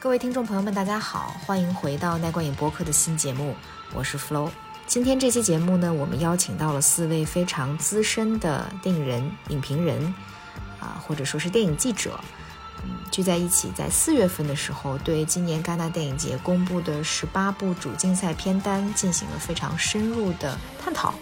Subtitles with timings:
[0.00, 3.56] 各位听众朋友们，大家好，欢迎回到奈观影播客的新节目，
[3.92, 4.48] 我是 Flo。
[4.86, 10.14] 今天这期节目呢，我们邀请到了四位非常资深的电影人、影评人，
[10.78, 12.20] 啊，或者说是电影记者，
[12.84, 21.12] 嗯，聚在一起，在四月份的时候，对今年戛纳电影节公布的十八部主竞赛片单进行了非常深入的探讨，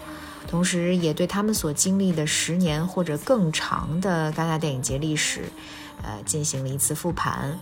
[0.47, 5.45] 同时也对他们所经历的十年或者更长的戛纳电影节历史，
[6.03, 7.59] 呃，进行了一次复盘。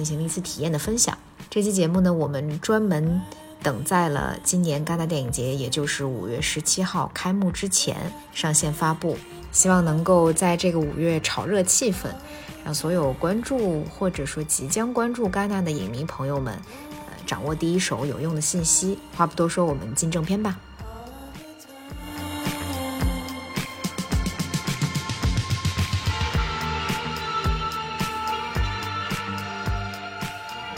[0.00, 1.18] 进行了一次体验的分享。
[1.50, 3.20] 这期节目呢，我们专门
[3.62, 9.18] 等在了今年戛纳电影节，也就是五月十七号开幕之前上线发布，
[9.52, 12.08] 希望能够在这个五月炒热气氛，
[12.64, 18.98] 让所有关注或者说即将关注戛纳的影迷朋友们，呃，掌握第一手有用的信息。
[19.14, 20.58] 话不多说，我们进正片吧。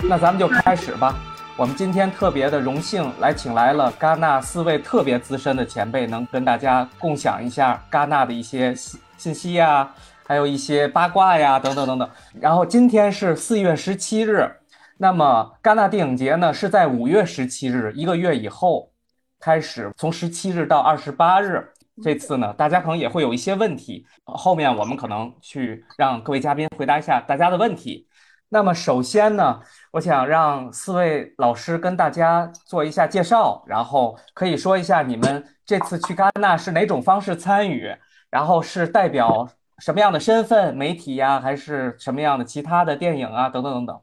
[0.08, 1.14] 那咱们就开始吧。
[1.56, 9.88] 我们今天特别的荣幸来请来了戛纳四位特别资深的前辈，能跟大家共享一下戛纳的一些信信息呀，
[10.26, 12.10] 还有一些八卦呀，等等等等。
[12.40, 14.50] 然后今天是四月十七日，
[14.98, 18.90] 那么戛纳电影节呢是在五月十七日，一个月以后
[19.38, 21.68] 开始，从十七日到二十八日。
[22.02, 28.08] 这次呢，大家可能也会有一些问题，后面我们可能去让各位嘉宾回答一下大家的问题。
[28.48, 29.60] 那么首先呢，
[29.92, 37.94] 我想让四位老师跟大家做一下介绍，然后可以说一下你们这次去戛纳是哪种方式参与，
[38.30, 39.46] 然后是代表
[39.78, 44.00] 什么样的身份，媒体呀，还是什么样的其他的电影啊，等等等等。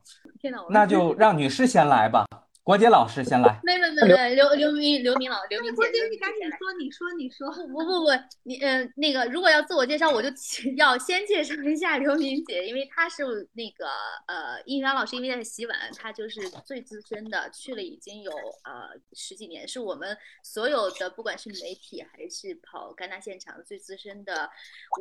[0.69, 2.23] 那就让女士先来吧。
[2.69, 8.09] 国杰老师先来，没没没没，刘刘明刘明老刘明姐，国杰你赶紧说，你说你说，不不不，
[8.43, 10.29] 你呃那个如果要自我介绍，我就
[10.77, 13.87] 要先介绍一下刘明姐，因为她是那个
[14.27, 24.47] 呃应阳老师因为在洗碗，她就是最资深的，去了已经有呃十几年，是我们所有的不管是媒体还是跑戛纳现场最资深的，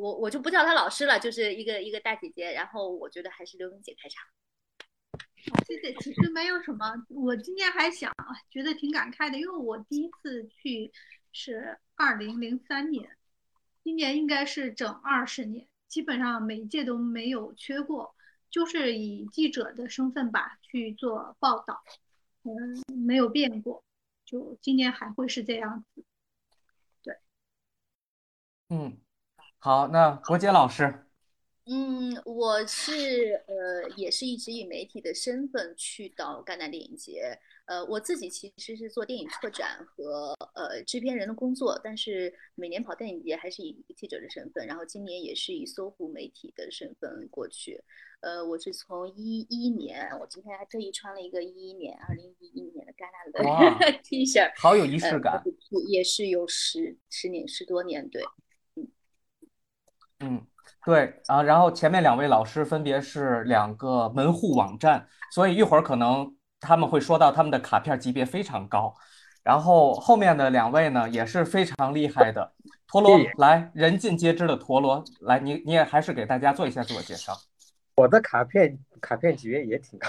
[0.01, 4.25] 我我就不叫她老师了，就是一个一个大姐姐，然后我觉得还是刘明姐开场。
[5.67, 7.07] 谢谢，其实没有什么。
[7.09, 8.13] 我今天还想，
[8.51, 10.93] 觉得挺感慨的，因为我第一次去
[11.33, 13.17] 是二零零三年，
[13.83, 18.15] 今年应该是整二十年，基本上每一届都没有缺过，
[18.51, 21.83] 就是以记者的身份吧去做报道，
[22.43, 22.53] 嗯，
[22.99, 23.85] 没有变过，
[24.25, 26.05] 就今年还会是这样子。
[27.03, 27.17] 对，
[28.69, 28.99] 嗯，
[29.59, 31.08] 好，那国杰老师。
[31.71, 37.39] 嗯，我是呃，也是一直以媒体的身份去到戛纳电影节。
[37.67, 44.67] 呃，我自己其实是做电影策展和呃制片人的工作，但是每年跑电影节还是以记者的身份。
[44.67, 47.79] 然后今年也是以搜狐媒体的身份过去。
[48.21, 55.43] 呃，我是从一一年，我今天还特意穿了一个一一年，二零一一年的戛纳的 T 恤，好有仪式感。
[55.87, 58.23] 也是有十十年十多年，对，
[58.77, 58.89] 嗯
[60.21, 60.47] 嗯。
[60.89, 68.95] 对啊，然后前面两位老师分别是两个门户网站，所以一会儿可能他们会说到他们的卡片级别非常高。
[69.43, 72.55] 然后后面的两位呢也是非常厉害的，
[72.87, 77.35] 陀螺来人尽皆知的陀螺来，你你也还是给大家做一下自我介绍。
[77.97, 80.09] 我的卡片卡片级别也挺高。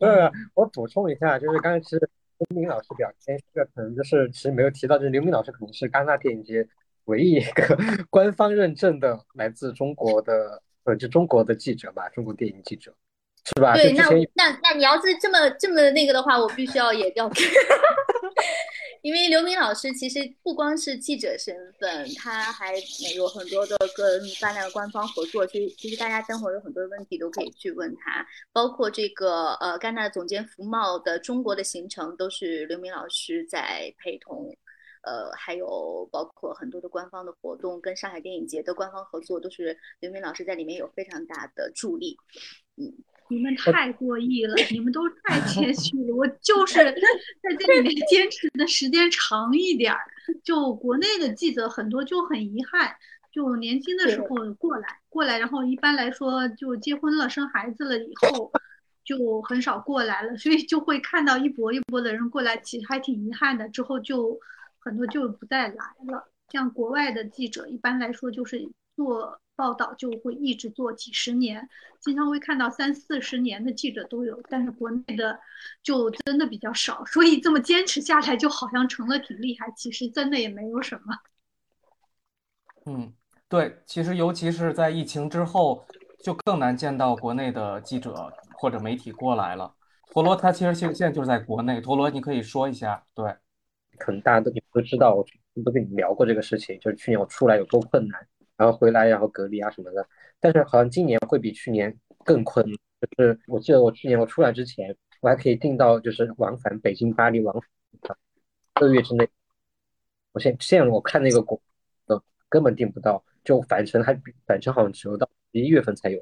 [0.00, 6.66] 呃，我补充一下，就是刚才其实刘明老师表现这个可能就是其实没有提到，就是刘明老师可能是戛纳电影节。
[7.08, 7.76] 唯一一个
[8.10, 12.94] 官方认证的来自中国的，呃，就中国的记者吧，中国电影记者，
[13.44, 13.74] 是吧？
[13.74, 14.04] 对，那
[14.34, 17.26] 那那你要是这么这么那个的话，我必须要也要，
[19.00, 22.74] 因为刘明老师其实不光是记者身份，他还
[23.16, 25.46] 有很多的跟戛纳的官方合作。
[25.46, 34.54] 其实其实大家等会儿有很多问题都可以去问他，包括这个呃戛纳总监福茂的中国的行程都是刘明老师在陪同。
[35.02, 42.16] 呃，还有包括很多的官方的活动，跟上海电影节的官方合作，都是刘明老师在里面有非常大的助力。
[42.76, 42.92] 嗯，
[43.28, 46.14] 你们太过意了，你们都太谦虚了。
[46.16, 50.00] 我就是在这里面坚持的时间长一点儿。
[50.42, 52.94] 就国内的记者很多就很遗憾，
[53.32, 58.52] 就年轻的时候过来过来，然后一般来说就结婚了、生孩子了以后，
[59.04, 63.68] 就很少过来了，所以就会看到一波一波的人过来，其实还挺遗憾的。
[63.68, 64.38] 之后就。
[64.88, 66.26] 很多就不再来了。
[66.48, 71.68] 像国外的记者，一般来说就是做报道就会一直做几十年，
[72.00, 74.40] 经常会看到三四十年的记者都有。
[74.48, 75.38] 但是国内的
[75.82, 79.70] 就真的比较少，所以这么坚持下来，就好像成了挺厉害。
[79.76, 81.14] 其实真的也没有什么。
[82.86, 83.12] 嗯，
[83.46, 85.84] 对，其实尤其是在疫情之后，
[86.24, 89.74] 就更难见到国内的记者或者媒体过来了。
[90.10, 93.36] 陀螺他其实现现在就是在国内，陀螺你可以说一下，对，
[93.98, 95.24] 可能大家都你们都知道，我
[95.64, 100.08] 都跟你们聊过这个事情，就是去年我出来有多困难，然后回来然后隔离啊什么的，
[100.40, 102.74] 但是好像今年会比去年更困难。
[103.16, 107.54] 就是我记得我去年我出来之前，我还可以订到就是往返北京巴黎往
[108.02, 108.16] 返
[108.76, 109.28] 一个月之内，
[110.32, 111.60] 我现现在我看那个国
[112.06, 116.20] 呃根本订不到，就返程还返程好像只有到十一月份才有。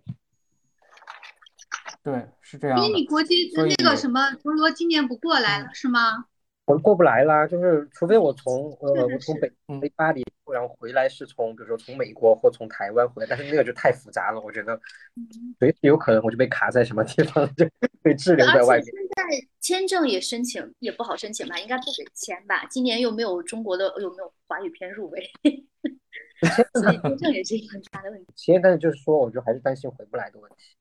[2.02, 2.84] 对，是这样的。
[2.84, 6.26] 因为你国际所以那个什么陀螺今年不过来了是吗？
[6.66, 9.48] 我过不来啦，就是除非我从呃是的是我从北
[9.80, 14.74] 飞巴黎，然后回来是从比如说从美国或从台湾回来，但是那个就太复杂了，我觉得
[15.14, 17.64] 嗯随时有可能我就被卡在什么地方，就
[18.02, 18.84] 被滞留在外面。
[18.84, 22.66] 且现在签证也申请也不好申请吧，应该不给签吧？
[22.68, 25.30] 今年又没有中国的有没有华语片入围，
[26.74, 28.32] 所以签证也是一个很大的问题。
[28.34, 30.76] 现在就是说，我就还是担心回不来的问题。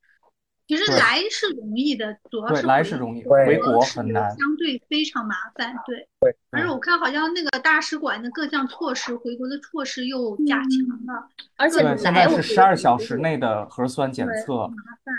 [0.68, 4.24] 其实来是容易的，主要是回来是容易回国很难。
[4.30, 5.76] 相对非常麻烦。
[5.86, 14.68] 对，对而且我看好像那个大使馆的各项措施，回国的措施又加强了，而且对，现来在是十二小时内的核酸检测，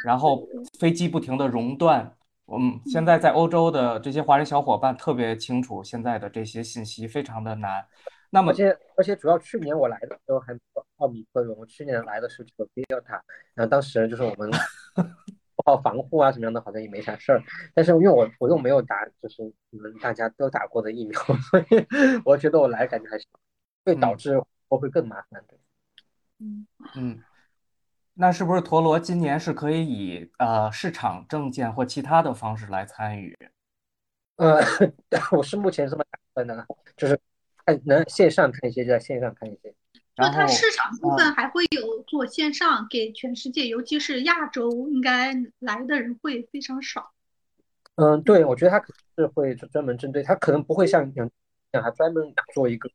[0.04, 0.48] 然后
[0.78, 2.12] 飞机不停的熔断。
[2.48, 7.84] 嗯，现在在欧洲的这些华人小伙伴特别清楚现在的这些信息，非常的难。
[8.30, 13.20] 那么而且而且主要去年我来的时候还没有奥密克戎，我去年来的时候就有 Delta，
[13.54, 14.50] 然后当时就是我们
[15.66, 17.42] 做好防护啊什么样的，好像也没啥事儿。
[17.74, 21.20] 但是因为我我又没有打，就是你们大家都打过的疫苗，
[21.50, 21.86] 所以
[22.24, 23.26] 我觉得我来感觉还是
[23.84, 25.58] 会导嗯致我会更麻烦的。
[26.94, 27.20] 嗯，
[28.14, 33.36] 那是不是陀螺今年是可以以呃市场证件或其他的方式来参与？
[34.36, 34.60] 呃，
[35.32, 36.66] 我是目前这么打算的，
[36.96, 37.18] 就是
[37.64, 39.74] 看能线上看一些就在线上看一些。
[40.16, 47.12] 就它市场部啊分还会有做线上给全世界，尤其是亚洲，应该来的人会非常少。
[47.96, 51.30] 嗯，对，我觉得他可能是会专专门针对，他可能不会像像
[51.72, 52.88] 像他专门做一个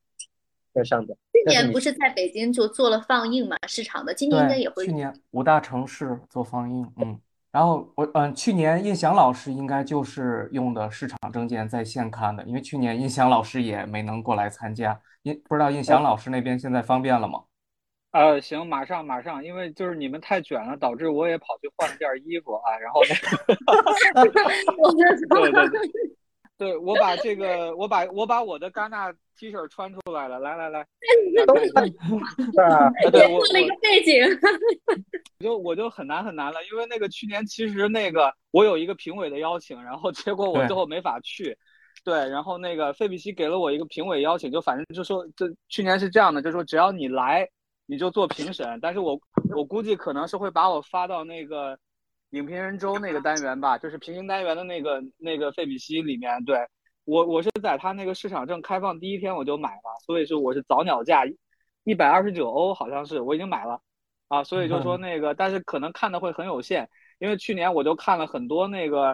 [0.74, 1.16] 线上的。
[1.32, 7.20] 去年不是在北京就做了放映嘛，市场的，今年应该也，会去年五大城市做放映，嗯，
[7.52, 17.42] 然后我嗯，去年印翔老师应该就是用的市场证件在线看的，因为去年印翔老师也没能过来参加，印不知道印翔老师那边现在方便了吗？
[18.12, 23.16] 呃，行，马上马上，因为就是你们太卷了，导致我也跑去换了件衣服啊，然后那
[24.24, 24.32] 个
[24.78, 25.82] 我的对对对，
[26.62, 30.86] 对我把这个，我把我把我的戛纳 T 恤穿出来了，来来来，
[31.42, 31.66] 对做了
[33.60, 34.22] 一个背景。
[35.40, 41.58] 我就我就很难很难了，因为那个去年其实那个我有一个评委的邀请，然后结果我对最后没法去，
[42.04, 47.50] 对，然后那个费比西给了我一个评委邀请，就反正就说这去年是这样的，就说只要你来，
[47.88, 49.20] 你就做评审，但是我
[49.56, 51.76] 我估计可能是会把我发到那个
[52.32, 56.58] 影评人周那个单元吧，就是平行单元的那个那个费比西里面，对
[57.06, 61.24] 我我是在他那个市场证开放第一天我就买了，所以是我是早鸟价
[61.84, 63.80] 一百二十九欧好像是我已经买了。
[64.28, 66.90] 啊，所以就说 那个，但是可能看的会很有限，
[67.20, 69.14] 因为去年我就看了很多那个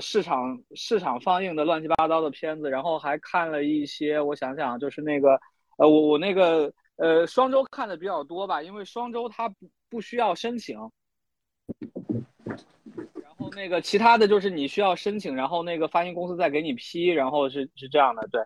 [0.00, 5.38] 市场市场放映的乱七八糟的片子，然后还看了一些，我想想，就是那个
[5.76, 10.78] 呃，我我那个呃双周看的比较多吧，因为双周它不不需要申请，
[13.54, 18.40] 那个其他的就是你需要申请，然后那个发行公司再给你批，然后是是这样的，对，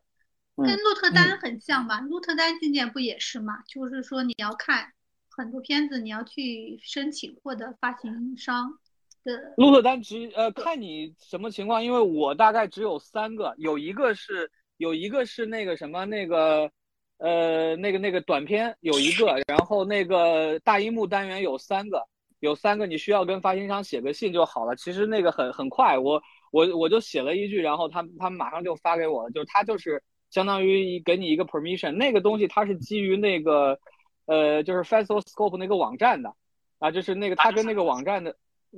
[0.57, 2.00] 嗯跟鹿特丹很像吧？
[2.00, 3.62] 鹿特丹今年不也是嘛？
[3.67, 4.93] 就是说你要看
[5.29, 8.79] 很多片子，你要去申请获得发行商
[9.25, 9.55] 的。
[9.57, 16.71] 鹿特丹只呃看你什么情况，因为我大概只有三个，有一个是有一个是那个什么那个
[17.19, 22.05] 呃那个那个短片有一个，然后那个大荧幕单元有三个，
[22.40, 24.76] 有三个你需要跟发行商写个信就好了。
[24.76, 33.78] 其实那个很很快，我我我就写了一句，然后他他们马上就发给我了，就是他就是相当于给你一个 permission，那个东西它是基于那个
[34.26, 36.35] 呃就是 fastscope 那个网站的
[36.78, 38.37] 啊，就是那个它跟那个网站的。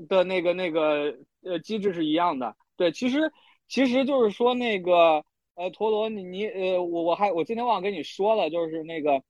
[0.08, 3.32] 的那个那个呃机制是一样的，对，其实
[3.66, 5.24] 其实就是说那个
[5.56, 9.20] 呃陀螺你你呃我我还我今天忘了跟你说了，就是那个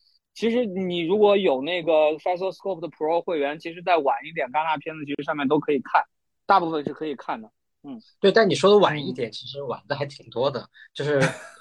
[0.40, 6.02] 其实你如果有那个 Festival Scope 的 Pro 会员，其实再晚一点戛纳片子其实上面都可以看，
[6.46, 7.52] 大部分是可以看的。
[7.82, 11.20] 嗯，对，但你说的晚一点，其实晚的还挺多的，就是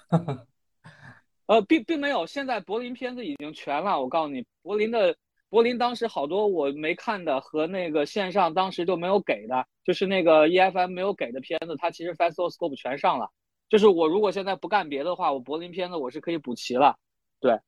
[1.48, 5.14] 呃，并并没有，现在柏林片子已经全了，我告诉你，柏林的。
[5.50, 13.30] 柏林当时好多我没看的和那个线上当时就没有给的，就是那个 EFM 没有给的片子，它其实 Festival Scope 全上了。
[13.68, 16.96] 就是我如果现在不干别的话，我柏林片子我是可以补齐了。
[17.42, 17.60] 对，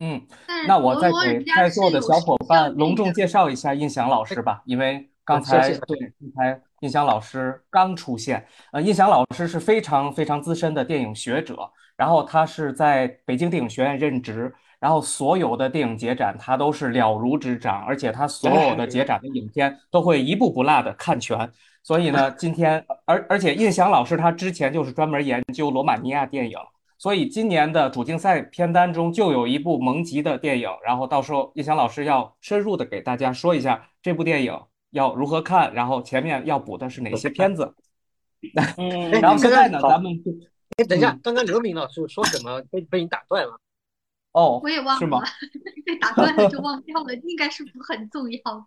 [0.00, 8.44] 嗯，但那我再给在座的有小伙伴隆重介绍一下印翔老师吧，因为 刚才对刚才印翔老师刚出现。
[8.72, 11.56] 呃，印翔老师是非常非常资深的电影学者，
[11.96, 21.50] 然后他是在北京电影学院任职，然后所有的电影节展他都是了如指掌，而且他所有的节展的影片都会一步不落的看全。
[21.82, 26.58] 所以呢，今天而而且印翔老师他之前就是专门研究罗马尼亚电影。
[27.04, 34.58] 所以今年的主竞赛片单中就有一部蒙吉的电影，然后到时候叶翔老师要深入的给大家说一下这部电影
[34.88, 37.74] 要如何看，然后前面要补的是哪些片子。
[38.78, 40.30] 嗯， 然后现在呢，咱们就
[40.78, 43.60] 哎，等一下嗯，刚刚刘明老师说什么被被你打断了？
[44.32, 45.26] 哦我也忘是吗了，
[45.84, 48.64] 被打断了就忘掉了，应该是不很重要的。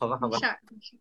[0.00, 0.98] 好吧，好吧没事，儿，没事儿。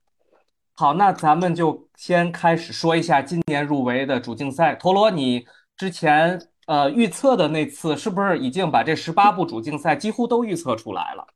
[0.75, 4.75] 好，那咱们就先开始说一下今年入围的主竞赛。
[4.75, 11.27] 陀螺，你之前呃预测的那次是不是已经把这十八部主竞赛几乎都预测出来了？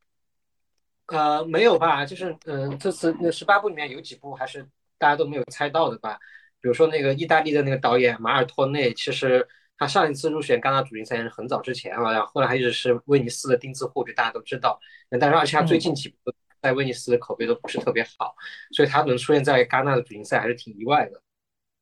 [1.08, 2.06] 呃，没有吧？
[2.06, 4.68] 就是嗯、这次那十八部里面有几部还是
[4.98, 6.18] 大家都没有猜到的吧？
[6.62, 14.80] 比如说那个意大利的那个导演马尔托内，其实他上一次入选戛纳主竞赛是很早之前了，然后后来还一直是威尼斯的钉子户，就大家都知道。
[15.20, 18.34] 但是而且他最近几部在威尼斯的口碑都不是特别好，
[18.72, 21.22] 所以他能出现在戛纳的主竞赛还是挺意外的。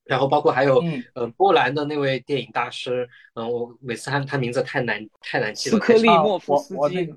[0.09, 7.13] 然后包括还有嗯呃波兰的那位电影大师，嗯、我每次看他名字太难太难记了，斯科利啊莫夫斯基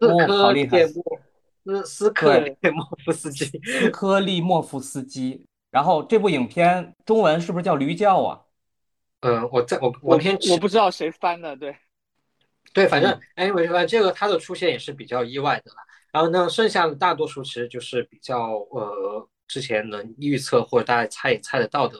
[0.00, 0.86] 斯科厉害列
[1.62, 3.44] 莫斯斯科利莫夫斯基。
[3.62, 5.46] 斯科利莫夫斯基。
[5.70, 8.40] 然后这部影片中文是不是叫《驴叫》啊？
[9.20, 11.76] 嗯，我在我我我偏我不知道谁翻的，对，
[12.72, 15.76] 对，反正嗯 anyway，反正这个他的出现也是比较意外的了。
[16.12, 21.98] 然后呢，剩下的大多数其实就是比较呃之前能预测或者大家猜也猜得到的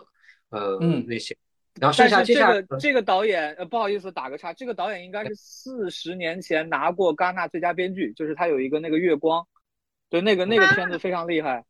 [0.54, 1.36] 呃嗯那些。
[1.80, 9.44] 然后剩但是这下接下来个这个导演，呃，不好意思打个岔，这个导演应该是四十年前拿过戛纳最佳编剧，就是他有一个那个月光，
[10.08, 11.64] 对，那个那个片子非常厉害，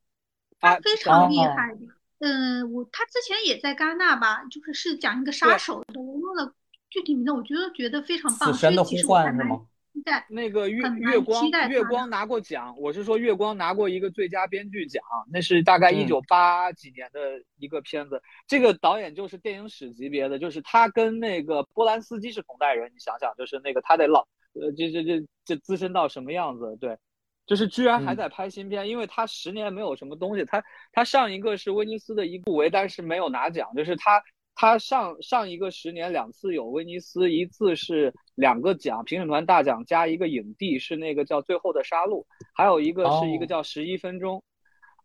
[0.61, 1.81] 他，非常厉哦害的。
[2.19, 6.55] 嗯，我他之前也在戛纳吧，就是是讲一个杀手的，我忘了
[6.91, 9.63] 具体名字，我觉得觉得非常棒，死神的呼唤是吗？
[9.95, 10.27] 期待。
[10.29, 18.21] 那个月月光月光拿过奖，我是说月光拿过一个最佳编剧奖，那是大概嗯一九八几年的一个片子。
[18.49, 26.77] 这个导演就是电影史级别的，就是他跟那个波兰斯基是同代人，你想想，就是那个他得老呃这这这这资深到什么样子？
[26.81, 26.99] 对，
[27.47, 34.21] 就是居然还嗯在拍新片，因为他十年没有什么东西，他他上一个是威尼斯的一部维，但是没有拿奖，就是他。
[34.55, 42.21] 他上上一个十年两次有威尼斯，一次是两个奖，评审团大奖加一个影帝，是那个叫《最后的杀戮》，
[42.55, 44.39] 还有一个是一个哦叫《十一分钟》，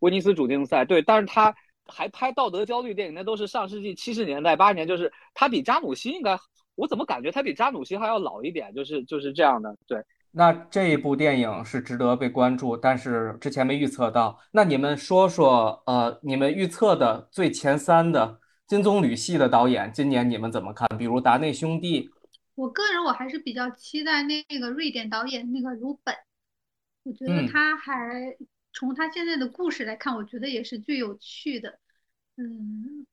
[0.01, 0.86] 威尼斯主竞赛。
[0.86, 1.53] 对，但是他
[1.88, 6.38] 还拍道德焦虑电影，那都是上世纪七十年代八十年，就是他比扎努西应该，
[6.75, 8.72] 我怎么感觉他比扎努西还要老一点？
[8.75, 9.75] 就是就是这样的。
[9.88, 10.00] 对，
[10.32, 14.39] 那这一部电影是值得被关注，但是之前没预测到。
[14.51, 18.39] 那你们说说，呃，你们预测的最前三的
[18.70, 20.88] 金棕榈系的导演，今年你们怎么看？
[20.96, 22.08] 比如达内兄弟，
[22.54, 26.14] 我个人我还是比较期待那个瑞典导演那个鲁本，
[27.02, 28.38] 我觉得嗯他还
[28.72, 31.80] 从他现在的故事来看，我觉得也是最有趣的。
[32.38, 33.08] 嗯，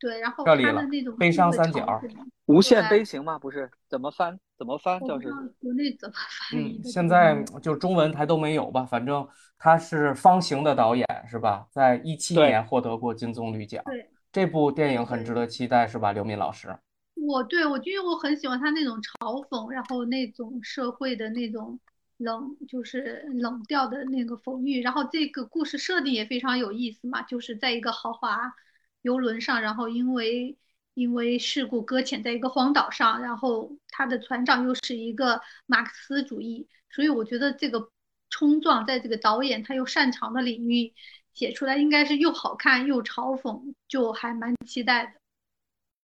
[0.00, 2.02] 对，然后他的那种悲伤三角
[2.46, 3.38] 无限悲情吗？
[3.38, 4.36] 不是，怎么翻？
[4.58, 4.98] 怎么翻？
[5.04, 6.14] 叫是道国内怎么
[6.50, 8.84] 翻译嗯，现在就中文台都没有吧？
[8.84, 9.24] 反正
[9.56, 11.68] 他是方形的导演是吧？
[11.70, 13.80] 在一七年获得过金棕榈奖。
[13.84, 16.12] 对这部电影很值得期待是吧？
[16.12, 16.68] 刘敏老师。
[17.14, 21.80] 我对我因为我很喜欢他那种嘲讽，然后那种社会的那种
[22.18, 28.52] 冷，就是冷调的那个讽喻，然后这个故事设定也非常有意思嘛，就是在一个豪华
[29.00, 30.58] 游轮上，然后因为
[30.92, 37.88] 因为事故搁浅在一个荒岛上，然后他的船长又是一个马克思主义，所以我觉得这个
[38.28, 40.92] 冲撞在这个导演他又擅长的领域
[41.36, 45.12] 写出来，应该是又好看又嘲讽，就还蛮期待的。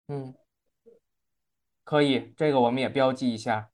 [0.08, 0.34] 嗯，
[1.84, 3.70] 可以，这个我们也标记一下。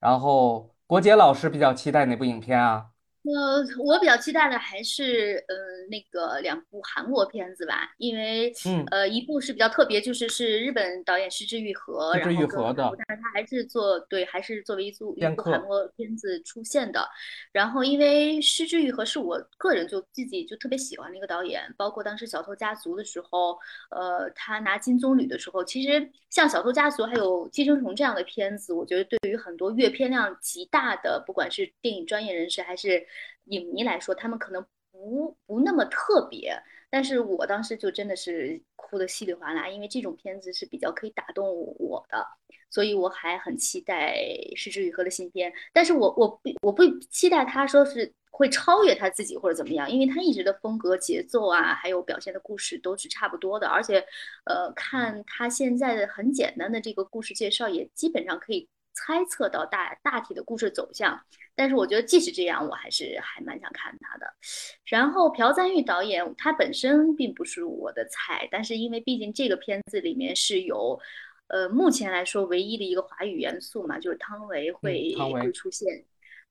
[0.00, 2.92] 然后国杰老师比较期待哪部影片啊？
[3.26, 5.56] 呃，我比较期待的还是呃
[5.90, 17.08] 那个两部韩国片子吧，因为嗯呃一部是比较特别，就是是日本导演失之愈合，失之愈然后跟合的但是他还是做对，还是作为一组一剑部韩国片子出现的。
[17.52, 23.58] 然后因为失之愈合是我个人就自己就特别喜欢的一个导演，包括当时《小偷家族》的时候，
[23.90, 33.04] 呃，他拿金棕榈的时候，其实像《小偷家族》还有《寄生虫》这样的片子，我觉得对于很多阅片量极大的，不管是电影专业人士还是
[33.46, 36.56] 影迷来说，他们可能不不那么特别。
[36.88, 41.44] 但是我当时就真的是哭得稀里哗啦，因为这种片子是比较可以打动
[41.78, 42.24] 我的，
[42.70, 44.14] 所以我还很期待
[44.56, 45.52] 《失之愈合》的新片。
[45.72, 53.66] 但是我我不我不期待他说是会超越他自己或者怎么样，因为他一直的风格、节奏啊，还有表现的故事都是差不多的。
[53.66, 54.06] 而且，
[54.44, 61.20] 呃，看他现在的很简单的这个故事介绍，也基本上可以猜测到大大体的故事走向。
[61.54, 64.26] 但是我觉得即使这样，我还是还蛮想看他的。
[64.84, 70.98] 然后朴赞玉导演他本身并不是我的菜，但是因为毕竟这个片子里面是有，
[71.48, 76.04] 呃，目前来说唯一的一个华语元素嘛，就是汤唯会会出现。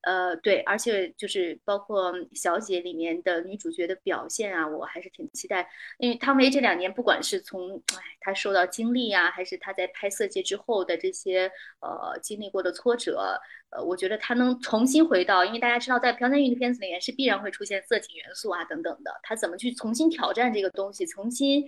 [0.05, 5.67] 呃，对，而且就是包括小姐里面的女主角的表现啊，我还是挺期待。
[5.97, 21.65] 因为汤唯这两年，不管是从哎她受到经历啊，还是她在拍色戒之后的这些呃经历过的挫折，呃，我觉得她能重新回到，因为大家知道在朴赞郁的片子里面是必然会出现色情元素啊等等的，她怎么去重新挑战这个东西，重新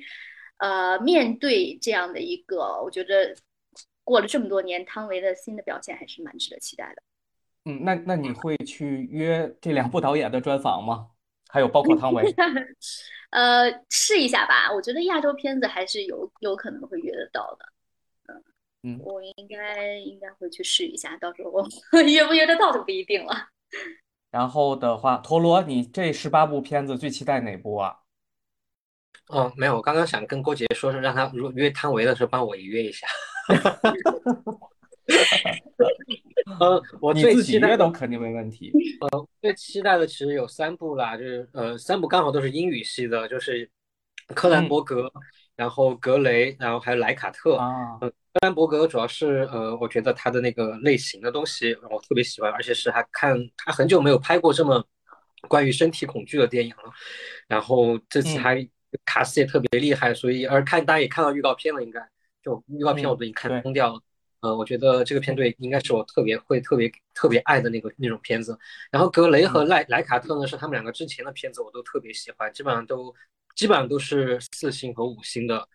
[0.60, 3.36] 呃面对这样的一个，我觉得
[4.04, 7.02] 过了这么多年，汤唯的新的表现还是蛮值得期待的。
[7.68, 11.08] 嗯，那那你会去约这两部导演的专访吗？
[11.50, 12.24] 还有包括汤唯？
[13.32, 14.72] 呃，试一下吧。
[14.74, 17.66] 我觉得亚洲片子还是有有可能会约得到的。
[18.28, 18.44] 嗯
[18.84, 21.52] 嗯，我应该应该会去试一下，到时候
[22.08, 23.50] 约不约得到就不一定了。
[24.32, 27.98] 然后的话，陀螺，你这十八部片子最期待哪部啊？
[29.28, 33.08] 哦，没有，我刚刚想跟郭杰说，是让他如果约汤唯的时候帮我也约一下。
[36.60, 38.72] 呃，我最期待都肯定没问题。
[39.02, 43.70] 呃，最期待的其实有三部啦，就是呃，三部刚好都是英语系的，就是
[44.36, 45.12] 柯南伯格，
[45.56, 47.56] 然后格雷，然后还有莱卡特。
[47.56, 48.12] 啊，柯
[48.42, 54.84] 南伯格主要是呃，我觉得他的那个类型的东西我特别喜欢，而且是他看他很久没有拍过这么
[55.48, 56.92] 关于身体恐惧的电影了。
[57.48, 58.68] 然后这次还
[59.06, 62.00] 卡斯也特别厉害，所以而看大家也看到预告片了，应该
[62.44, 64.02] 就预告片我都已经看疯掉了。
[64.42, 68.58] 呃，我觉得这个片队应该是我特别会、特别特别爱的那个那种片子。
[68.92, 73.14] 然后格雷和莱莱卡特呢，是他们两个之前的片子，我都特别喜欢，基本上都
[73.56, 75.68] 基本上都是四星和五星的，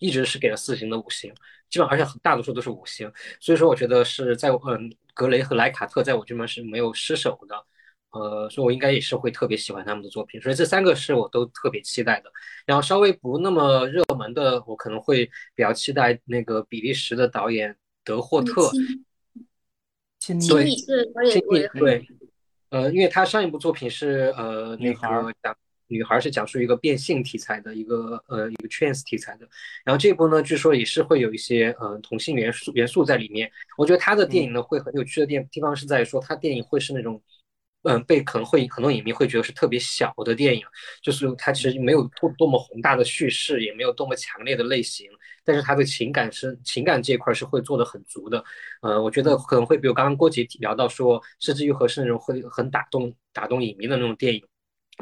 [0.00, 1.32] 一直是给了四星的五星，
[1.70, 3.10] 基本而且大多数都是五星。
[3.40, 7.64] 所以说，我觉得是在嗯，格雷和莱卡特在我这边是没有失手的。
[8.10, 10.40] 呃，所以我应该也是会特别喜欢他们的作品。
[10.40, 12.32] 所以这三个是我都特别期待的。
[12.66, 17.76] 然后稍微不那么热门的，我可能会比较期待那个比利时的导演。
[18.08, 18.70] 德霍特，
[20.18, 20.70] 亲密对
[21.30, 22.08] 亲密对，
[22.70, 25.54] 呃，因为他上一部作品是呃那个讲
[25.88, 29.46] 女孩是讲述一个变性题材的一个呃一个 trans 题材的，
[29.84, 33.50] 然后这部呢据说也是会有一些呃同性元素元素在里面。
[33.76, 37.22] 我觉得他的电影呢会很有趣的地地方是在说他电影会是那种。
[37.82, 40.62] 嗯，被可能会很多影迷会觉得是特别小的电影，
[41.00, 45.08] 就是它其实没有多多么宏大的叙事，也没有多么强烈的类型，
[45.48, 48.44] 但是他的情感是情感这一块是会做的很足的。
[48.82, 54.44] 呃，我觉得可能会比如刚刚郭杰聊到说，甚至于和是那种会很打动打动影迷的那种电影，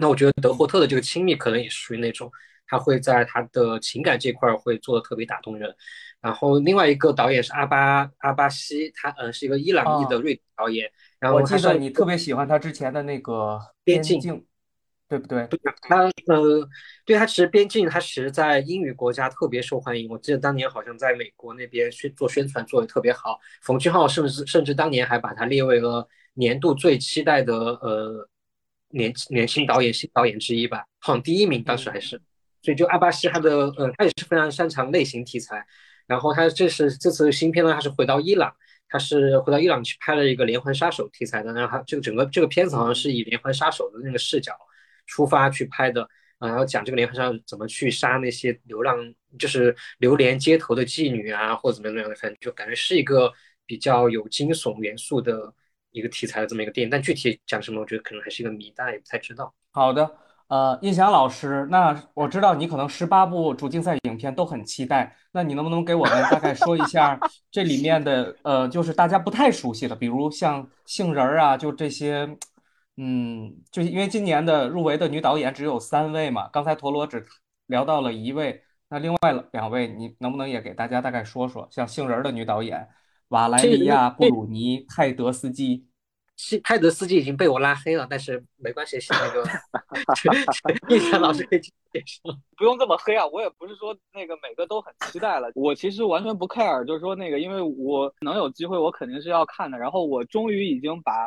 [0.00, 2.30] 那我觉得德霍特的这个亲密可能也属于那种，
[2.68, 5.74] 他会在他的情感这块会做的特别打动人。
[6.20, 10.88] 然后另外一个导演是阿巴阿巴西，他嗯是一个伊朗裔的瑞典导演。
[11.18, 13.32] 然后我记得你特别喜欢他之前的那个
[13.82, 14.20] 《边境》，
[15.08, 15.46] 对不对？
[15.46, 16.68] 对，他呃，
[17.04, 20.08] 对他其实《边境》他其实在英语国家特别受欢迎。
[20.10, 23.38] 我记得当年好像在美国那边宣做宣传做的特别好。
[23.62, 28.28] 冯俊浩甚至甚至当年还把他列为了年度最期待的呃
[28.88, 32.20] 年年轻导演新导演之一吧，好像第一名当时还是。
[32.62, 35.64] 所以就阿巴西他的呃他也是非常擅长类型题材。
[36.06, 38.52] 然后他这是这次新片呢，他是回到伊朗。
[38.88, 44.52] 他是回到伊朗去拍了一个连环杀手题材的，然后他这个整个这个片子好像是以连环杀手的那个视角
[45.06, 48.96] 出发去拍的，然后讲这个连环杀手怎么去杀那些流浪，
[49.38, 53.32] 就是流连街头的妓女啊，或者怎么样的，反正就感觉是一个
[53.64, 55.52] 比较有惊悚元素的
[55.92, 59.54] 一个题材的这么一个电影，但具体讲什么，我觉得可能还是一个谜，大家也不太知道。
[59.70, 60.18] 好的。
[60.48, 67.18] 呃，印翔老师，那我知道你可能十八部主竞赛影片都很期待，那你能不能给我们大概说一下
[67.50, 72.28] 这里面的呃，就是大家不太熟悉的，比如像杏仁儿啊，就这些，
[72.96, 77.26] 嗯，就因为今年的入围的女导演只有三位嘛，刚才陀螺只
[77.66, 79.18] 聊到了一位，那另外
[79.52, 82.88] 两位你能不能也给大家大概说说，像杏仁儿的女导演
[83.28, 85.86] 瓦莱里亚·布鲁尼泰德斯基。
[86.36, 89.42] 西泰德斯基已经被我拉黑了，但是没关系，那个
[90.90, 91.72] 叶翔老师可以解
[92.04, 92.20] 释。
[92.58, 99.78] 不用这么黑啊，我也不是说那个每个都很期待了，我其实完全不 care，就是说那个，因为我能有机会，我肯定是要看的。
[99.78, 101.26] 然后我终于已经把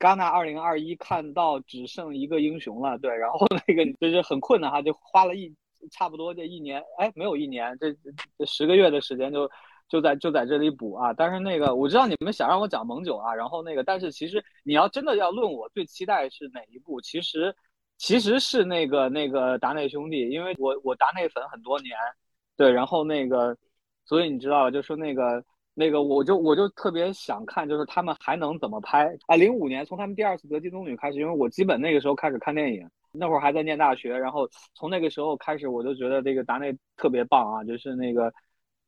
[0.00, 5.54] 戛纳二零二一看到只剩一个英雄了，对，然后那个就是很困难哈，就花了一
[5.92, 7.92] 差不多这一年，哎，没有一年，这
[8.38, 9.48] 这十个月的时间就
[9.90, 11.12] 就在就在这里补啊。
[11.12, 17.54] 但是那个我知道你们想让我讲蒙九啊，然后那个，但是其实你要真的要论我最期待是哪一部，其实
[17.98, 21.94] 其实是那个那个达内兄弟，因为我我达内粉很多年，
[22.56, 23.54] 对，然后那个，
[24.06, 25.44] 所以你知道，就说那个。
[25.72, 29.36] 那个我就我就特别想看，就是他们还能怎么拍啊？
[29.36, 38.32] 零五年从他们第二次得金棕榈开始，因为我基本那个时候开始看电影，那会儿还在念大学，然后从那个时候开始，我就觉得这个达内特别棒啊，就是那个，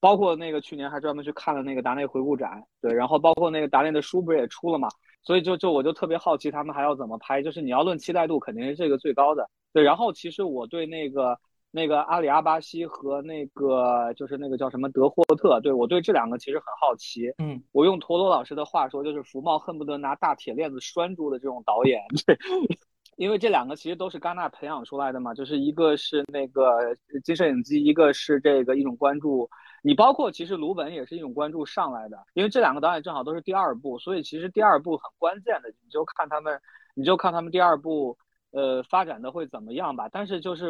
[0.00, 4.88] 包括那个去年还专门去看了那个达内回顾展，对，然后包括那个达内的书不是也出了嘛，
[5.22, 11.38] 所以就就我就特别好奇他们还要怎么拍，就是你要论期待度，肯定是这个最高的，对，然后其实我对那个。
[11.74, 17.32] 那个阿里阿巴西和那个就是那个叫什么德霍特，对我对这两个其实很好奇。
[17.38, 21.98] 嗯，我用陀螺老师的话说，就是福茂恨不得拿大铁链子拴住的这种导演。
[22.26, 22.36] 对，
[23.16, 29.48] 因为这两个其实都是戛纳培养出来的嘛，就是一个是那个金摄影机，一个是这个一种关注。
[29.82, 36.60] 你包括其实卢本也是一种关注上来的，因为这两个导演正好都是第二部，所以其实第二部很关键的，你就看他们，
[36.94, 38.18] 你就看他们第二部
[38.50, 40.10] 呃发展的会怎么样吧。
[40.12, 40.66] 但是就是。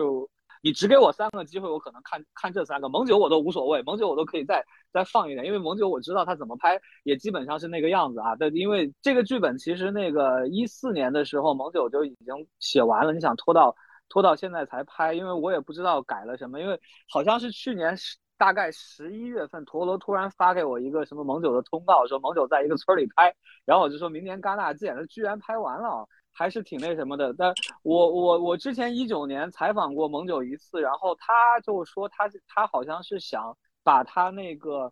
[0.63, 2.89] 你只给我三个机会，我可能看看这三个。
[2.89, 8.37] 蒙九我都无所谓，蒙九我都可以再再放一点，因为蒙九我知道他怎么拍，也基本上是那个样子啊。
[8.39, 13.75] 但，因为这个剧本其实那个一四年的时候，蒙九就已经写完了，你想拖到
[14.09, 26.09] 拖到现在才拍，因为我也不知道改了什么，因为好像是去年十大概十一月份，陀螺突然发给我一个什么蒙九的通告，说蒙九在一个村里拍，然后我就说明年戛纳见，他居然拍完了。
[26.35, 34.91] 还是挺那什么的，但我我我之前一九年采访过蒙九一次，然后他就说他他好像是想把他那个，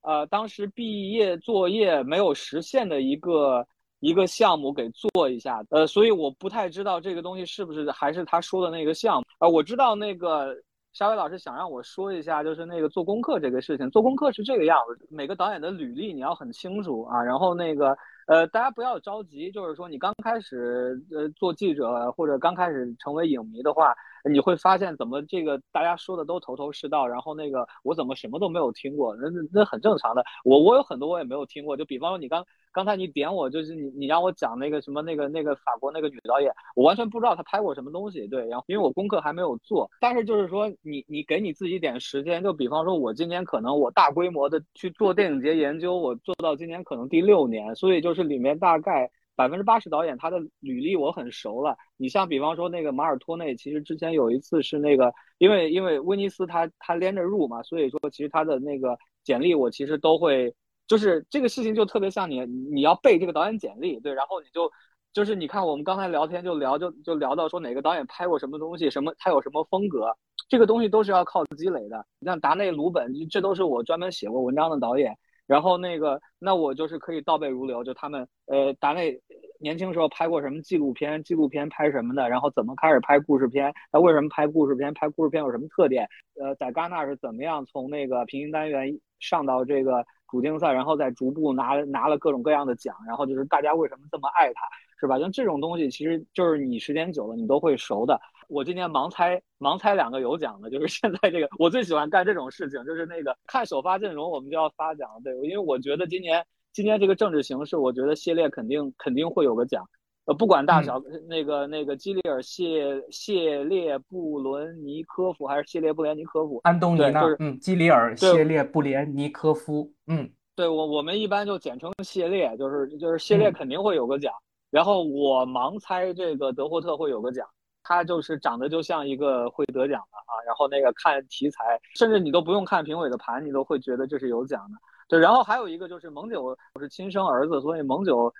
[0.00, 3.66] 呃，当时毕业作业没有实现的一个
[4.00, 9.46] 一个项目给做一下，呃，所以我不太知道这个东西是不是还是他说的那个项目啊？
[9.46, 10.56] 我知道那个
[10.94, 17.94] 沙威老师想让我说一下，就是那个做功课这个事情，做功课是这个样子，每个导演的履历你要很清楚啊，然后那个。
[18.30, 23.92] 呃，大家不要着急，就是说你刚开始呃做记者或者刚开始成为影迷的话，
[24.30, 30.22] 你会发现怎么这个大家说的都头头是道，然后那个我怎么什么都没有听过，那那很正常的。
[30.44, 48.19] 我我有很多我也没有听过，就比方说你刚刚才你点我，就是你你让我讲那个什么那个那个法国那个女导演，我完全不知道她拍过什么东西，对，然后因为我功课还没有做，但是就是说你你给你自己点时间，就比方说我今年可能我大规模的去做电影节研究，我做到今年可能第六年，所以就是。
[48.20, 51.74] 这里面大概百分之八十导演他的履历我很熟了。
[51.96, 60.54] 你像比方说那个马尔托内，其实之前有一次是那个，因为因为威尼斯他他连着入嘛，所以说其实他的那个简历我其实都会，
[60.86, 64.70] 就是这个事情就特别像你你要背这个导演简历，对，然后你就
[65.14, 70.14] 就是你看我们刚才聊天就聊就就聊到说哪个导演拍过什么东西，什么他有什么风格，
[70.50, 72.04] 这个东西都是要靠积累的。
[72.18, 75.16] 你像达内、鲁本，这都是我专门写过文章的导演。
[75.50, 79.20] 然后那个，那我就是可以倒背如流，就他们，呃，达内
[79.58, 86.06] 年轻时候拍过什么纪录片，纪录片拍什么的，然后怎么开始拍故事片，他为什么拍故事片，拍故事片有什么特点，
[86.40, 94.60] 呃，在戛纳是怎么样从那个平行单元上到这个主竞赛，然后再逐步拿拿了各种各样的奖，然后就是大家为什么这么爱他，
[95.00, 95.18] 是吧？
[95.18, 98.20] 像这种东西，其实就是你时间久了，你都会熟的。
[98.50, 109.88] 我今年盲猜盲猜两个有奖的，就是现在这个我最喜欢干这种事情，就是那个看首发阵容，我们就要发奖，对，因为我觉得今年今年这个政治形势，我觉得谢列肯定肯定会有个奖，
[110.24, 117.20] 呃，不管大小，那个那个基里尔谢谢列布伦尼科夫还是谢列布连尼科夫，安东尼呢？
[117.38, 124.32] 嗯，基里尔谢列布连尼科夫，嗯，对我我们一般就简称谢列，就是就是谢列肯定会有个奖，
[124.70, 127.46] 然后我盲猜这个德霍特会有个奖。
[127.82, 134.78] 他就是长得就像一个会得奖的啊，然后那个看题材，甚至你都不用看评委的盘，你都会觉得这是有奖的。
[135.08, 138.32] 对，然后还有一个就是蒙九我是亲生儿子，所以蒙九，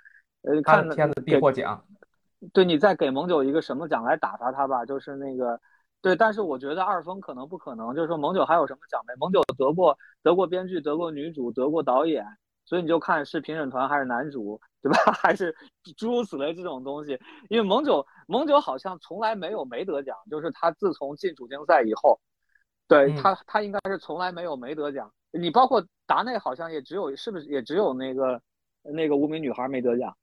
[0.42, 1.84] 呃，看片子必获奖。
[2.52, 5.60] 对，你再给蒙九一个什么奖来打发他吧，就是那个，
[6.00, 9.12] 对，但是我觉得二封可能不可能，就是说蒙九还有什么奖没？
[9.18, 12.24] 蒙九得过得过编剧，得过女主，得过导演。
[12.70, 14.96] 所以你就看是评审团还是男主，对吧？
[15.12, 15.52] 还是
[15.96, 17.18] 诸如此类这种东西。
[17.48, 22.20] 因为蒙九，蒙九好像从来没有没得奖，就是他自从进主竞赛以后，
[22.86, 25.12] 对他，他应该是从来没有没得奖。
[25.32, 28.40] 你包括达内，好像也只有是不是也只有那个
[28.82, 30.16] 那个无名女孩没得奖，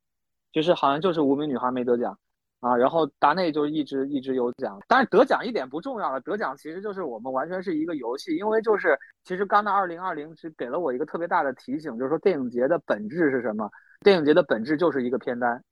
[0.53, 2.17] 就是好像就是无名女孩没得奖。
[2.59, 13.69] 啊，然后达内就一直一直有奖，但是得奖一点不重要了，得奖其实就是我们完全是一个游戏，因为就是其实戛纳二零二零是给了我一个特别大的提醒，就是说电影节的本质是什么？
[14.01, 15.63] 电影节的本质就是一个片单，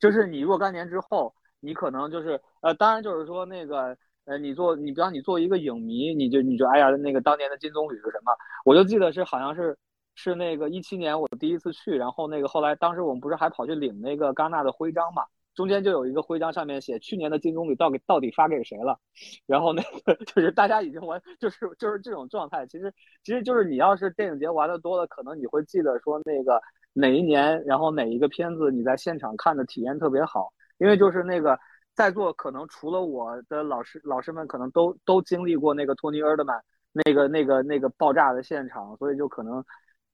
[0.00, 8.32] 就是你若干年之后，你可能就是呃，当然就是说那个呃，你做你比方你做一个影迷，你就你就哎呀，那个当年的金棕榈是什么？
[8.64, 9.76] 我就记得是好像是
[10.14, 15.24] 是那个一七年我第一次去，然后那个后来当时我们不是还跑去领那个戛纳的徽章嘛？
[15.54, 18.98] 中间就有一个徽章，上面写去年的金棕榈到底到底发给谁了，
[19.46, 22.66] 然后那个 就是大家已经完，就是就是这种状态。
[22.66, 26.60] 其实其实就是你要是电影节玩的多了，可能你会记得说那个
[26.94, 31.58] 哪一年，然后哪一个片子你在现场看的体验特别好，因为就是那个
[31.94, 36.58] 在座可能除了我的老师老师们，可能都都经历过那个托尼·厄德曼
[36.92, 39.62] 那个那个那个爆炸的现场，所以就可能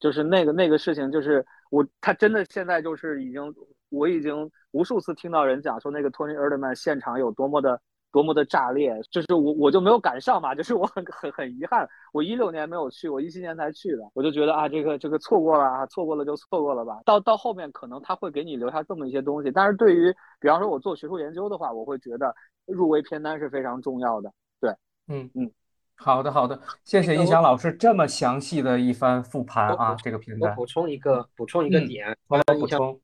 [0.01, 3.55] 就是那个那个事情，就是我他真的现在就是已经。
[3.91, 17.01] 我已经无数次听到人讲说那个托尼·厄德曼现场有多么的多么的炸裂，就是我我就没有赶上嘛，就是我很很很遗憾，我一六年没有去，我一七年才去的，我就觉得啊，这个这个错过了啊，错过了就错过了吧。
[17.05, 22.35] 到到后面可能他会给你留下这么一些东西，但是对于比方说我做学术研究的话，我会觉得
[22.67, 24.33] 入围片单是非常重要的。
[24.59, 24.71] 对，
[25.09, 25.51] 嗯嗯，
[25.95, 30.51] 好的好的，谢谢印翔老师这么详细的一番复盘啊，这个片单。
[30.51, 32.99] 我补充一个补充一个点，我来补充。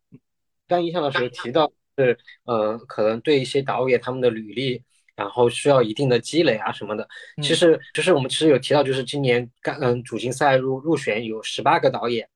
[0.66, 4.82] 刚印象的时候提到是，呃，可能对一些导演他们的履历，
[5.14, 7.06] 然后需要一定的积累啊什么的。
[7.42, 12.28] 其实，就是我们其实有提到，就是今年刚嗯主竞赛入入选有十八个导演，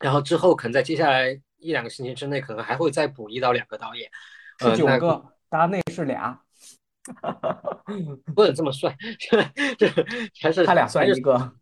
[0.00, 4.10] 然后之后可能在接下来一两个星期之内，可能还会再补一到两个导演，
[4.58, 6.40] 是九个，大内是俩
[8.34, 8.96] 不能这么算，
[9.78, 9.88] 这
[10.40, 11.52] 还是他俩算一个，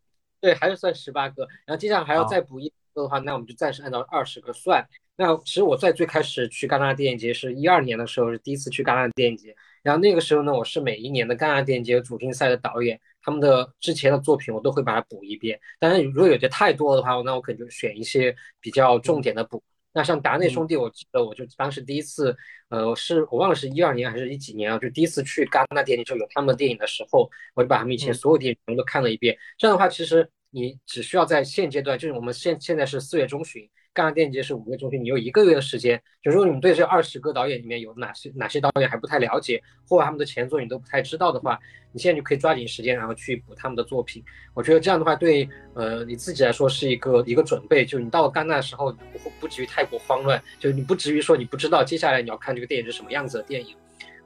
[0.41, 4.87] 对，还是算十八个，然后接下来还要再补一个的话，那我们就暂时按照二十个算。
[5.17, 9.57] 那其实我在最开始去戛纳电影节是一二年的时候，是第一次去戛纳电影节。
[9.83, 15.59] 然后那个时候呢，我是每一年的戛纳电影节主竞赛的导演，他们的之前的作品我都会把它补一遍。
[15.79, 19.63] 当然，如果有些太多的话，那我可能就选一些比较重点的补。
[19.95, 22.37] 那像达内兄弟，我记得我就当时第一次，
[22.69, 29.39] 呃，是我忘了是一二年还是一几年啊，就第一次去戛纳电影节有他们的电影的时候，我就把他们以前所有电影全都看了一遍。
[29.57, 33.67] 这样的话，其实你只需要在现阶段，就是我们现现在是四月中旬。
[33.97, 36.01] 戛纳电影节是五月中旬，你有一个月的时间。
[36.23, 41.59] 就如果你对这二十个导演里面有哪些哪些导演还不太了解，或者他们的前作你都不太知道的话，
[41.93, 44.23] 你现在就可以抓紧时间，然后去补他们的作品。
[44.53, 47.87] 我觉得这样的话，对呃你自己来说是一个一个准备。
[47.87, 53.75] 就你到了戛纳的时候，不不至于太过慌乱，就你不至于说你不知道接下来你要看这个电影是什么样子的电影。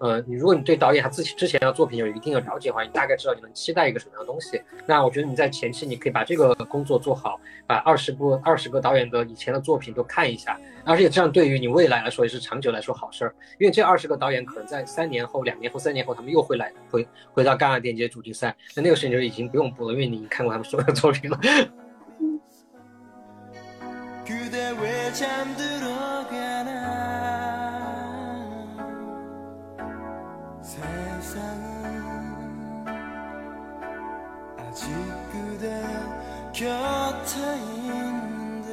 [0.01, 4.59] 呃，你如果你对导演他自己之前的作品有一定的了解的话，你大概知道你能期待一个什么样的东西。
[4.87, 13.35] 那我觉得你在前期你可以把这个工作做好，把二十部二十个导演的以前的作品都看一下，而且这样对于你未来来说也是长久来说好事儿。
[13.59, 21.39] 因为这二十个导演可能在三年后、两年后、三年后他们又会来回回到戛纳电影节主竞赛，那那个时候你就已经不用补了，因为你已经看过他们所有的作品了。
[30.81, 32.87] 세상은
[34.57, 34.89] 아직
[35.31, 35.83] 그대
[36.53, 38.71] 곁에 있는데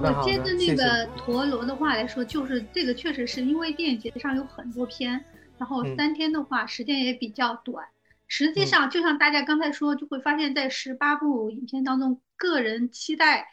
[0.00, 5.24] 我接着那个陀螺的话来说，就是这个确实是因为电影节上有很多片，
[5.58, 7.86] 然后三天的话时间也比较短。
[8.28, 13.48] 实际上，就像大家刚才说，就会发现，在十八部影片当中，个人期待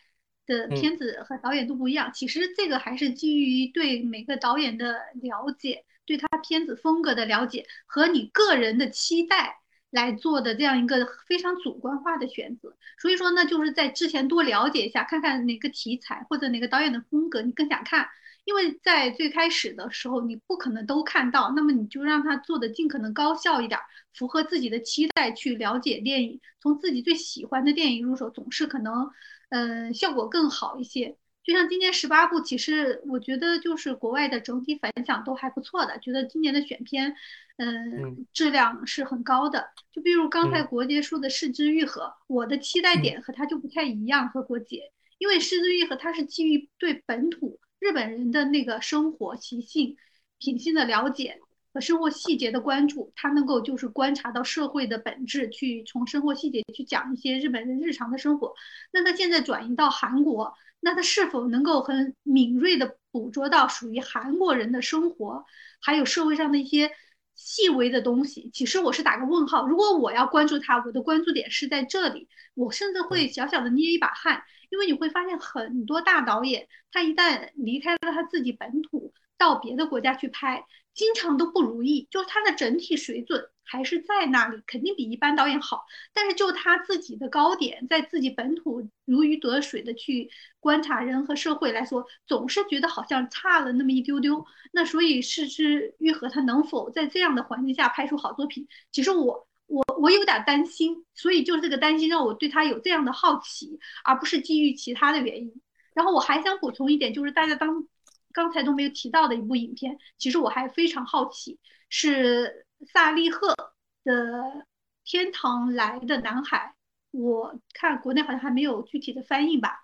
[0.48, 2.12] 的片子和导演都不一样。
[2.14, 9.60] 其实这个还是基于对每个导演的了解，对他片子风格的了解和你个人的期待。
[9.94, 12.76] 来做的这样一个非常主观化的选择。
[13.00, 18.08] 所以说呢，就是在之前多了解一下，看看哪个题材或者哪个导演的风格你更想看。
[18.46, 23.80] 因为在最开始的时候，你不可能都看到，那么你就让他做的尽可能高效一点，
[24.14, 29.10] 符合自己的期待去了解电影，从自己最喜欢的电影入手，总是可能，
[29.48, 31.16] 嗯，效果更好一些。
[31.44, 37.16] 就像今年十八部，其实我觉得就是国外的整体反响都还不错的，觉得今年的选片，
[37.58, 39.70] 嗯，质量是很高的。
[39.92, 47.60] 就比如刚才国杰说的《失之愈合》，我的期待点和他就不太一样，和国杰，因为《失之愈合》它是基于对本土。
[47.80, 49.98] 日本人的那个生活习性、
[50.40, 51.42] 品性的了解
[51.74, 58.56] 和生活细节的关注，他能够就是观察到社会的本质，去从生活细节去讲一些日本人日常的生活。
[58.94, 60.54] 那他现在转移到韩国，
[60.84, 65.46] 那他是否能够很敏锐地捕捉到属于韩国人的生活，
[65.82, 66.92] 还有社会上的一些
[67.36, 68.50] 细微的东西？
[68.54, 69.66] 其实我是打个问号。
[69.66, 74.44] 如果我要关注他，我的关注点是在这里，我甚至会小小的捏一把汗。
[74.70, 82.08] 因为你会发现很多大导演，他一旦离开了他自己本土，到别的国家去拍，经常都不如意。
[82.12, 85.86] 就是他的整体水准还是在那里，肯定比一般导演好。
[86.14, 94.46] 但是就他自己的高点，在自己本土如鱼得水的去观察人和社会来说，总是觉得好像差了那么一丢丢。
[94.72, 98.68] 那所以是之愈合他能否在这样的环境下拍出好作品？
[98.92, 99.48] 其实我。
[99.66, 105.52] 我我有点担心，所以就是这个担心让我对他有这样的好奇，而不是基于其他的原因。
[105.96, 107.88] 然后我还想补充一点，就是大家当
[108.34, 111.58] 刚才都没有提到的一部影片，其实我还非常好奇，
[111.90, 113.56] 是萨利赫
[114.04, 114.14] 的
[115.04, 116.76] 《天堂来的男孩》。
[117.18, 119.84] 我看国内好像还没有具体的翻译吧，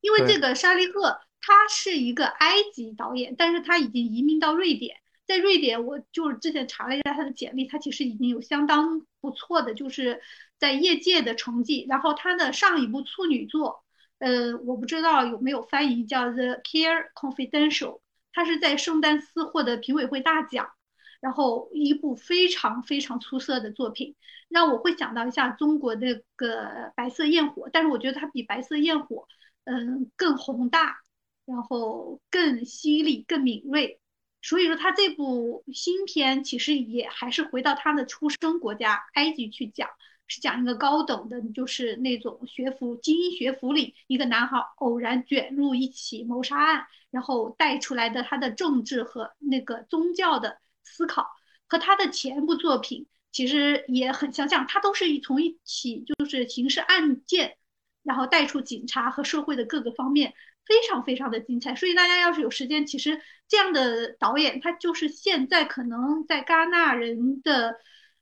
[0.00, 4.96] 因为这个沙利赫他是一个埃及导演，但是他已经移民到瑞典。
[5.26, 10.20] 在瑞典，我就是之前查了一下他的简历，他其实已经有相当不错的，就是
[10.58, 11.86] 在业界的成绩。
[11.88, 13.84] 然后他的上一部处女作，
[14.18, 17.98] 呃，我不知道有没有翻译，叫《The Care Confidential》，
[18.32, 20.72] 他是在圣丹斯获得评委会大奖，
[21.20, 24.14] 然后一部非常非常出色的作品，
[24.48, 29.16] 让我会想到一下中国那个《白色焰火》，但是我觉得它比《白色焰火》
[29.64, 30.96] 嗯更宏大，
[31.44, 34.00] 然后更犀利、更敏锐。
[34.42, 39.90] 所以说，他这部新片其实也还是回到他的出生国家埃及去讲，
[40.26, 51.26] 是讲一个高等的，就是那种学府精英学府里一个男孩偶然卷入一起谋杀案，然后带出来的他的政治和那个宗教的思考，
[51.66, 57.56] 和他的前部作品其实也很相像，他都是从一起就是刑事案件，
[58.02, 60.34] 然后带出警察和社会的各个方面。
[60.66, 67.74] 非常非常的精彩，所以大家要是有时间，其实这样的导演他就是现在可能在戛纳人的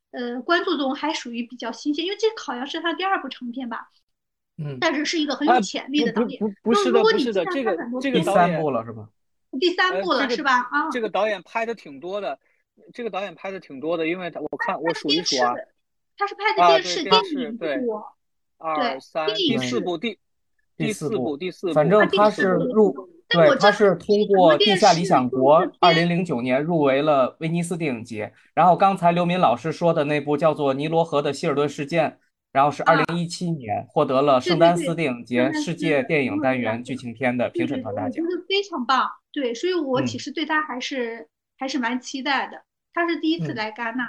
[0.09, 3.89] 呃关注中还属于比较新鲜，因为这好像是他第二部长片吧，
[4.57, 6.39] 嗯，但是是一个很有潜力的导演。
[6.39, 9.07] 不不是的，不是的，这个这个第三部了是吧？
[9.59, 10.61] 第三部了是吧？
[10.71, 12.39] 啊，这个导演拍的挺多的，
[12.93, 15.53] 这个导演拍的挺多的，因为他我看我数一数啊，
[16.17, 17.79] 他是拍的电视电视对，
[18.57, 20.17] 二三第四部第。
[20.77, 22.95] 第四部，第四部，反正他是入，
[23.27, 28.31] 对，他是通过《地下理想国》，二零零九年入围了威尼斯电影节。
[28.53, 32.09] 然后刚才刘敏老师说的那部叫做《尼罗河的希尔顿事件》，
[32.53, 39.05] 然后是二零一七年获得了圣丹斯电影节世界电影单元剧情片的评审团大奖，非常棒。
[39.33, 42.63] 对，所以我其实对他还是还是蛮期待的。
[42.93, 44.07] 他是第一次来戛纳。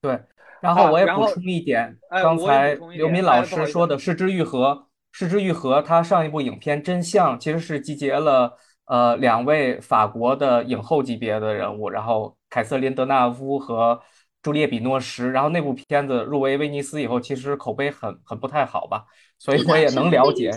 [0.00, 0.20] 对，
[0.60, 4.68] 然后我也补充一点，刚才刘敏老师说的《失之愈合》。
[5.12, 14.00] 《失之愈合》他上一部影片《真相》其实是集结了呃两位法国的影后级别的人物，然后凯瑟琳·德纳乌和
[14.40, 19.04] 朱丽叶·比诺什，然后那部片子入围威尼斯以后，其实口碑很很不太好吧，
[19.38, 20.52] 所以我也能了解。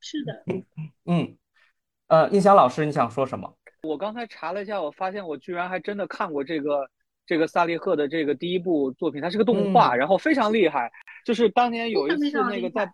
[0.00, 0.42] 是的，
[1.06, 1.36] 嗯，
[2.08, 3.54] 呃，印象老师，你想说什么？
[3.82, 6.88] 我刚才查了一下，我发现我居然还真的看过这个
[7.26, 10.90] 这个萨利赫的这个第一部作品，它是个动画，然后非常厉害，
[11.24, 12.92] 就是当年有一次那个在。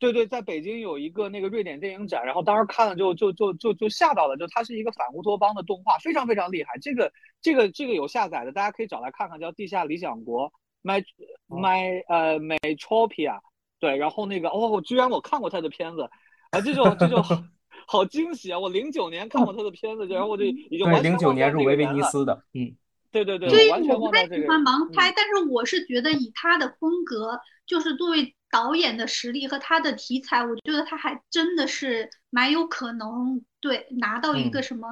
[0.00, 6.76] 对对，在北京有一个那个瑞典电影展，然后当时看了就就就就就吓到了，就它是一个反乌托邦的动画，非常非常厉害。
[6.78, 7.10] 这个
[7.40, 10.50] 这个这个有下载的，大家可以找来看看，叫《地下理想国》
[10.82, 11.02] ，My
[11.48, 13.38] My 呃 Metropia。
[13.78, 16.02] 对，然后那个哦，居然我看过他的片子，
[16.50, 17.22] 啊，这种这种
[17.86, 18.58] 好惊喜啊！
[18.58, 22.74] 我零九年看过他的片子，然后我就已经完零九年入围威尼斯的，嗯，
[23.10, 24.34] 对对对，完全忘掉这个。
[24.34, 28.34] 我不太喜欢盲拍，但是我是觉得以他的风格，就是作为。
[28.50, 34.86] 导演的实力和他的题材，我觉得他还真的是蛮有可能对拿到一个什么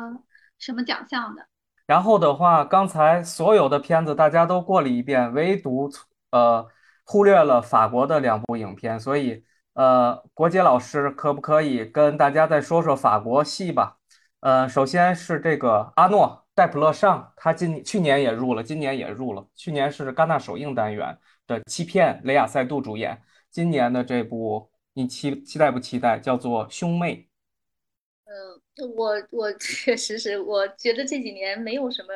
[0.59, 1.47] 什么奖项的。
[1.87, 5.89] 然后的话，刚才所有的片子大家都过了一遍，唯独
[6.33, 6.67] 呃
[7.05, 9.45] 忽略了法国的两部影片，所以
[9.75, 13.97] 呃，国杰老师可不可以跟大家再说说法国戏吧？
[14.41, 21.17] 呃，首先是这个阿诺戴普勒尚，他今去年也入了，今年也入了，去年是戛纳首映单元
[21.47, 26.19] 的《欺骗》，雷亚塞杜主演，今年的这部你期期待不期待？
[26.19, 27.15] 叫做《兄妹》。
[28.25, 32.09] 嗯，我我 确实是，我觉得这几年没有什么，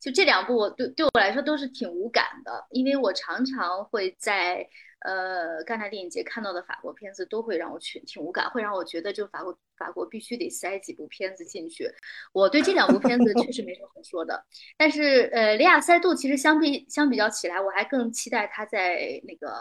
[0.00, 4.66] 就这两部，我对对我来说都是挺无感的，因为我常常会在
[5.00, 11.90] 呃戛纳电影节看到的法国片子，都会让我去挺无感，会让我觉得就法国法国必须得塞几部片子进去。
[12.32, 14.44] 我对这两部片子确实没什么可说的，
[14.76, 19.60] 但是呃，雷亚塞杜其实相比相比较起来，我还更期待他在那个。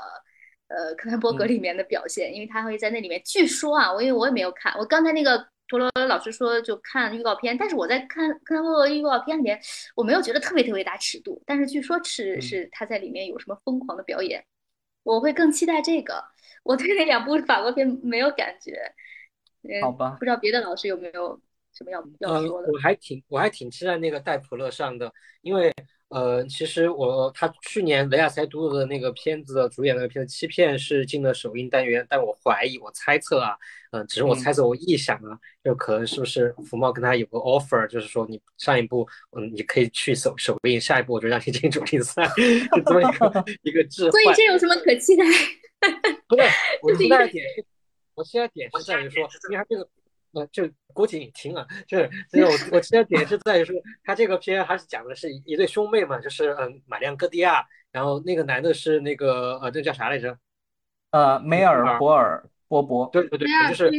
[0.67, 3.21] 呃，克兰伯格里面的表现，因为他会在那里面。
[3.23, 9.61] 据说啊，我因为我也没有看，我刚才那个陀螺老师说就看预告片，但是我在看科兰伯格预告片里面，
[9.95, 14.43] 我没有觉得特别特别大尺度，但是据说是是他在里面有什么疯狂的表演，
[15.05, 16.21] 我会更期待这个。
[16.63, 18.93] 我对那两部法国片没有感觉，
[19.81, 20.17] 好吧？
[20.19, 21.39] 不知道别的老师有没有
[21.71, 22.67] 什么要要说的？
[22.73, 25.73] 我还挺我还挺期待那个戴普勒上的，因为。
[26.15, 33.53] 呃，其实我他去年雷亚塞杜的那个片子的主演那个片子《欺骗》是进了首映单元，但我怀疑，我猜测啊，
[33.91, 39.05] 嗯，只是我猜测，我臆想啊，就可能是不是福茂跟他有个 offer，就是说你上一部，
[39.35, 42.25] 嗯，你可以去首首映，下一步我就让你 进主竞赛，
[42.73, 44.11] 就这么一个一个置换。
[44.11, 45.25] 所以这有什么可期待？
[46.29, 46.43] 不是，
[46.81, 47.65] 我 期待点是，
[48.15, 49.85] 我期待点是在于说，因为他这个。
[50.35, 60.37] 呃，就估计你听了， 就是，就是我我记得点是在于说，他这个片还是讲的是一对兄妹嘛，就是嗯，玛丽昂戈迪亚，然后那个男的是那个呃，这叫啥来着？
[61.11, 63.89] 呃，梅尔博尔波波，对对对，就是。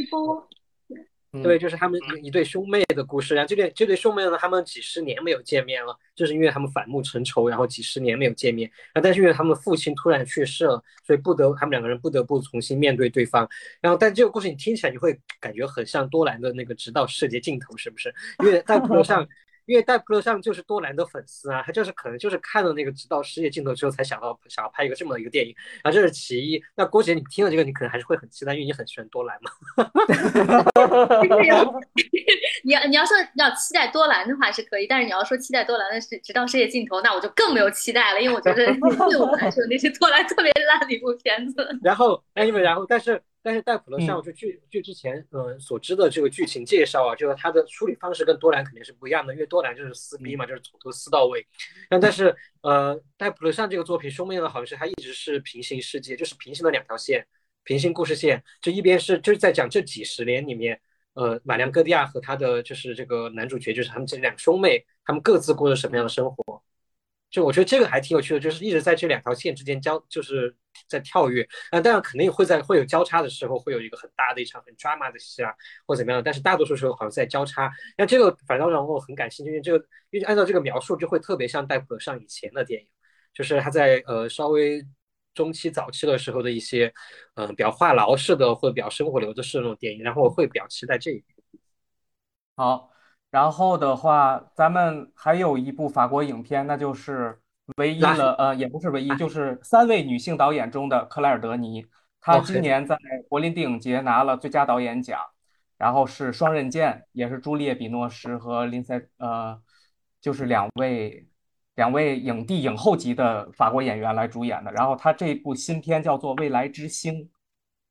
[1.43, 3.35] 对，就是他们一对兄妹的故事。
[3.35, 8.69] 然后这对这对兄妹呢，他们几十年没有见面了，就是因为他们反目成仇，然后几十年没有见面。
[8.93, 13.47] 啊，但是因为他们父亲突然去世了，所以不得他们两个人不得不重新面对对方。
[13.81, 18.13] 然后，但这个故事你听起来你会感觉很像多兰的那个《直到世界尽头》，是不是？
[18.39, 19.27] 因为在 普上。
[19.67, 25.53] 因为戴普勒上就是多兰的粉丝啊，他就是可能就是看了那个直到世界尽头之后才想到想要拍一个这么一个电影，
[25.83, 26.59] 然后这是其一。
[26.73, 29.51] 那郭姐，你听了这个，你可能还是会很期待，因为你很喜欢多兰嘛。
[32.63, 41.67] 你要你要说要期待多兰的话是可以，但是你要说期待多兰的是直到世界尽头，那我就更没有期待了，因为我觉得对我来说那是多兰特别烂的一部片子。
[41.83, 43.21] 然后，哎，你们然后，但是。
[43.47, 51.47] 但是戴普勒上就据据之前呃所知的这个剧情介绍啊，就是他的处理方式跟多兰肯定是不一样的，因为多兰就是撕逼嘛，就是从头撕到尾。
[51.89, 57.25] 但但是呃戴普勒上这个作品，兄妹呢好像是他一直是平行世界，就是平行的两条线，
[57.63, 60.77] 平行故事线，就一边是就是在讲这几十年里面，
[61.13, 66.61] 呃马良戈蒂亚和他的就是这个男主角，就是他们这两兄妹，他们各自过着什么样的生活。
[67.29, 70.55] 就我觉得这个还挺有趣的，就是一直在这两条线之间交，就是
[70.87, 71.45] 在跳跃。
[71.71, 75.53] 啊，当然肯定会在会有交叉的时候，会有一个很大的一场很 drama 的戏啊，
[75.85, 76.21] 或怎么样。
[76.23, 77.69] 但是大多数时候好像在交叉。
[77.97, 82.87] 那这个反倒让我很感兴趣，因为这个因为按照这个描述，就会特别像戴普勒上以前的电影，
[83.33, 84.81] 就是他在呃稍微
[85.33, 86.91] 中期早期的时候的一些
[87.35, 91.25] 嗯比较话痨式的或者比较生活流的式那种电影，然后我会比较期待这一点。
[92.55, 92.89] 好。
[93.37, 97.39] 然后的话，咱们还有一部法国影片，那就是
[97.75, 101.85] 唯一了，呃，也不是唯一，就是三位女性导演中的克莱尔·德尼。
[102.19, 102.97] 她今年在
[103.29, 105.19] 柏林电影节拿了最佳导演奖，
[105.77, 109.61] 然后是《双刃剑》，也是朱丽叶·比诺什和林赛，呃，
[110.19, 111.27] 就是两位
[111.75, 114.71] 两位影帝影后级的法国演员来主演的。
[114.71, 117.13] 然后她这部新片叫做《未来之星》。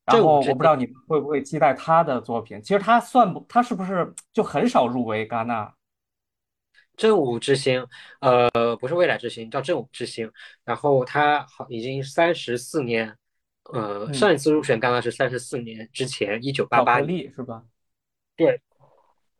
[0.06, 2.62] 然后我不知道你们会不会期待他的作品。
[2.62, 5.74] 其实他算不，他是不是就很少入围戛纳？
[6.96, 7.84] 正午之星，
[8.20, 10.30] 呃，不是未来之星，叫正午之星。
[10.64, 13.18] 然后他好已经三十四年，
[13.72, 17.64] 呃，上一次入选戛纳是三十四年之前，一九八八年是吧？
[18.36, 18.60] 对。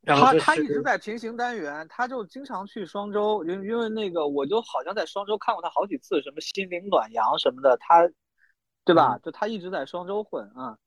[0.05, 8.11] 他他一直在平行单元，他就经常去双周，因因为那个我就好像在双周看过他好几次，什么心灵暖阳什么的，他。
[8.87, 9.19] 对吧？
[9.21, 10.79] 就他一直在双周混啊，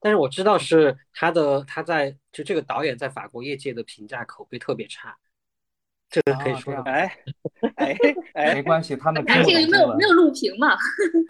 [0.00, 5.14] 但是我知道是他的，他在就这个导演在法国业界的评价口碑特别差，
[6.08, 7.18] 这个可以说哎
[7.76, 7.94] 哎
[8.32, 10.74] 哎，没关系，他们 这个没有没有录屏嘛？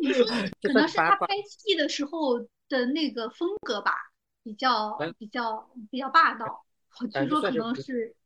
[0.00, 0.24] 你说
[0.62, 3.92] 可能是他拍戏的时候的那个风格吧，
[4.42, 6.64] 比较比较比较霸道，
[7.12, 8.16] 据说可能是。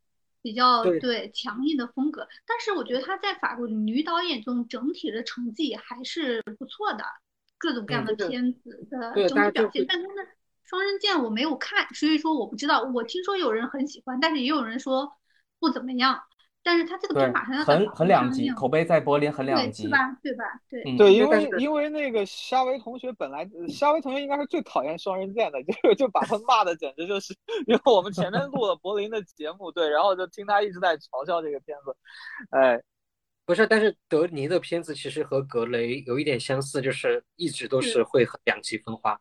[0.47, 7.03] 比较对强硬的风格，但是我觉得她在法国女导演中整体的成绩还是不错的，
[7.59, 9.85] 各种各样的片子的整体表现。
[9.89, 10.23] 但她的
[10.63, 12.85] 《双刃剑》我没有看，所以说我不知道。
[12.85, 15.15] 我听说有人很喜欢，但是也有人说
[15.59, 16.23] 不怎么样。
[16.67, 19.89] 但是它这个对片马上要很很两极，口碑在柏林很两，极是。
[19.89, 19.99] 吧？
[20.21, 20.45] 对吧？
[20.69, 27.33] 对，嗯对，因为因为那个夏薇同学本来，呃夏薇同学应该是最讨厌双刃剑的，就就把他骂的简直就是，
[27.69, 31.97] 因为我们前面录了柏林的节目，对，然后就听他一直在嘲笑这个片子，
[32.51, 32.83] 哎，
[33.45, 39.17] 不是，但是德尼的片子其实和格雷有一点相似，就是一直都是会很两极分化，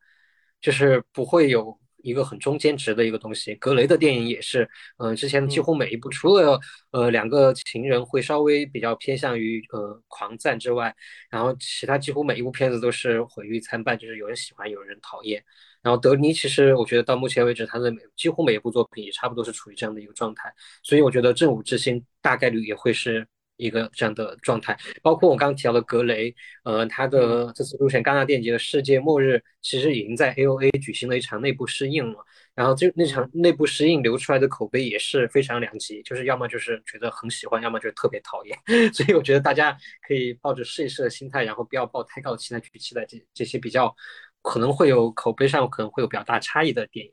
[0.60, 3.56] 就是不会有一个很中间值的一个东西。
[3.56, 6.60] 格雷的电影也是，呃，之前几乎每一部除了
[6.92, 10.96] 呃两个情人会稍微比较偏向于呃狂赞之外，
[11.30, 15.44] 然后其他几乎每一部片子都是毁誉参半，就是有人喜欢，有人讨厌。
[15.82, 20.52] 然后德尼其实我觉得到目前为止，他的每几乎每一部作品也差不多是处于这样的一个状态，
[20.82, 23.28] 所以我觉得《正午之星》大概率也会是
[23.58, 24.78] 一个这样的状态。
[25.02, 26.34] 包括我刚刚提到的格雷，
[26.64, 32.18] 呃，他的这次入选戛纳电影节的《世界末日》，其实已经在 AOA 举行了一场内部试映了。
[32.54, 38.58] 然后就那场内部试映流出来的口碑也是非常两极，就是要么就是觉得很喜欢，要么就是特别讨厌。
[38.94, 39.78] 所以我觉得大家
[40.08, 43.94] 可以抱着试一试的心态，然后不要抱太高的期待去期待这这些比较
[44.42, 47.12] 可能会有口碑上可能会有比较大差异的电影。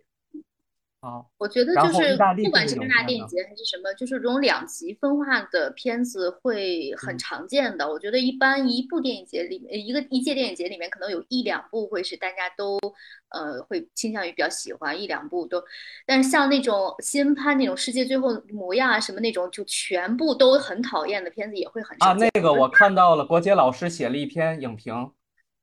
[1.02, 7.90] 啊，我觉得就是不管是戛纳这种片呢电影节还是什么，就是这种两极分化的片子会很嗯常见的。
[7.90, 12.78] 我觉得一般一部电影节里面，一个一届电影节里面，可能有一两部会是大家都
[13.30, 15.60] 呃会倾向于比较喜欢，一两部都。
[16.06, 22.12] 但是像那种新拍那种世界最后模样啊什么那种，就全部都很讨厌的片子也会很啊。
[22.12, 25.10] 那个我看到了，国杰老师写了一篇影评，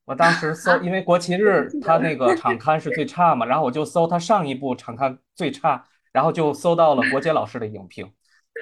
[0.09, 8.11] 我当时搜，因为国旗日他那个场刊是最差嘛，然后我就搜他上一部场刊最差，然后就搜到了国杰老师的影评，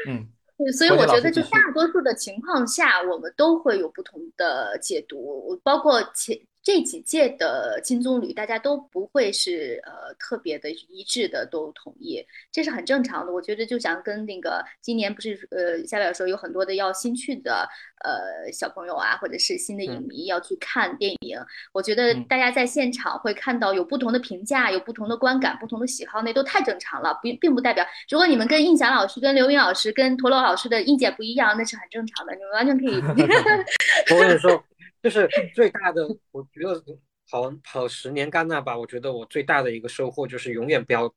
[0.10, 0.28] 嗯，
[0.60, 6.38] 对，所以我觉得，就大多数的情况下，我们都会有不同的解读，包括前
[6.68, 13.32] 这几届的金棕榈，大家都不会是呃特别的一致的都同意，这是很正常的。
[13.32, 17.66] 我觉得就想跟那个今年不是呃夏表说有很多的要新去的
[18.04, 21.40] 呃小朋友啊，或者是新的影嗯迷要去看电影，
[21.72, 32.98] 我觉得嗯大家在现场会看到有不同的评价，有不同的观感，不同的喜好，那都太正常了，并并不代表如果你们跟印翔老师、跟刘云老师、跟陀螺老师的意见不一样，那是很正常的，你们完全可以。
[34.12, 34.62] 我跟你说，
[35.04, 36.82] 就是最大的，我觉得
[37.30, 41.14] 跑跑十年戛纳吧，我觉得我最大的一个收获就是永远不要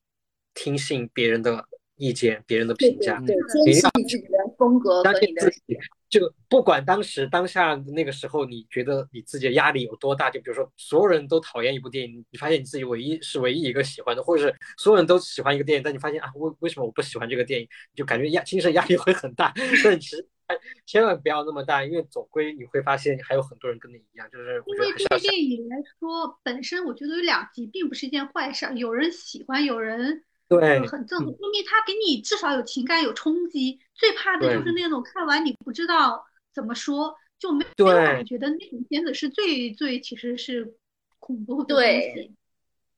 [0.54, 1.64] 听信别人的
[1.96, 3.36] 意见、别人的评价，坚
[3.74, 5.78] 信自己的风格相和你的信自己。
[6.08, 19.52] 就不管当时当下那个时候，你觉得你自己的压力有多大，就比如说所有人都讨厌一部电影，你发现你自己唯一是唯一一个喜欢的，或者是所有人都喜欢一个电影，但你发现啊，为为什么我不喜欢这个电影，就感觉压精神压力会很大。
[19.84, 20.39] 但其实哎
[20.86, 33.78] 千万不要那么大，因为总归你会发现还有很多人跟你一样，就是我因为觉得还是要对电影来说，本身我觉得有两极并不是一件坏事儿，有人喜欢，有人对呃很正，说明他给你至少有情感有冲击。
[33.94, 36.24] 最怕的就是那种看完你不知道
[36.54, 40.74] 怎么说，就没没有感觉的那种片子是最最其实是
[41.18, 42.34] 恐怖的东对西。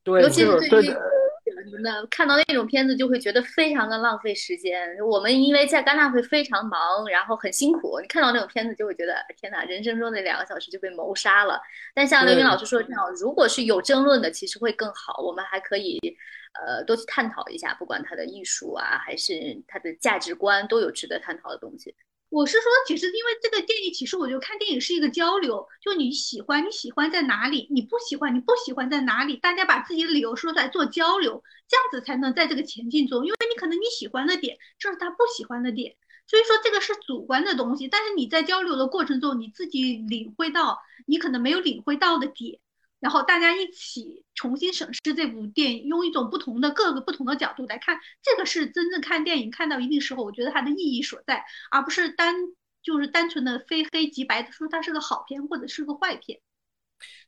[0.05, 0.89] 对，尤其是对于
[1.81, 4.97] 那看到那种片子，就会觉得非常的浪费时间。
[5.07, 11.61] 我们因为在戛纳会非常忙，然后很辛苦，你看到那种片子就会觉得天哪，人生中那两个小时就被谋杀了。
[11.95, 15.23] 但像刘云老师说的这样，如果是有争论的，其实会更好。
[15.23, 15.99] 我们还可以
[16.61, 19.33] 呃多去探讨一下，不管他的艺术啊，还是
[19.66, 21.95] 他的价值观，都有值得探讨的东西。
[22.33, 33.26] 我是说，其实因为这个电影，其实我觉得看电影是一个交流，就你喜欢，你喜欢在哪里，你不喜欢，你不喜欢在哪里，大家把自己的理由说出来做交流，这样子才能在这个前进中。
[33.26, 35.95] 因为你可能你喜欢的点，正是他不喜欢的点，
[36.26, 37.87] 所以说这个是主观的东西。
[37.87, 42.59] 但是你在交流的过程中，你自己领会到你可能没有领会到的点，
[43.03, 52.37] 然后大家一起重新审视这部电影，用一种不同的各个不同的角度来看，这个是真正看电影看到一定时候，我觉得它的意义所在，而不是单
[52.81, 56.41] 就是单纯的非黑即白的说它是个好片或者是个坏片。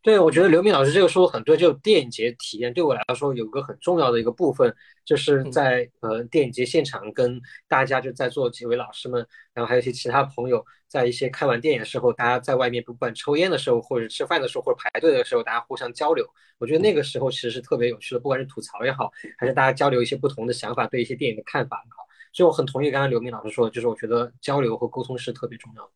[0.02, 16.26] 对，我觉得刘明老师这个说的很对，就电影节体验对我来说有个很重要的一个部分，就是在呃电影节现场跟大家就在座几位老师们，然后还有一些其他朋友，在一些看完电影的时候，大家在外面不管抽烟的时候，或者吃饭的时候，或者排队的时候，大家互相交流，
[16.58, 25.90] 我觉得那个时候其实是特别有趣的，不管是吐槽也好，还是大家交流一些不同的想法，对一些电影的看法也好，所以我很同意刚刚刘明老师说的，就是我觉得交流和沟通是特别重要的。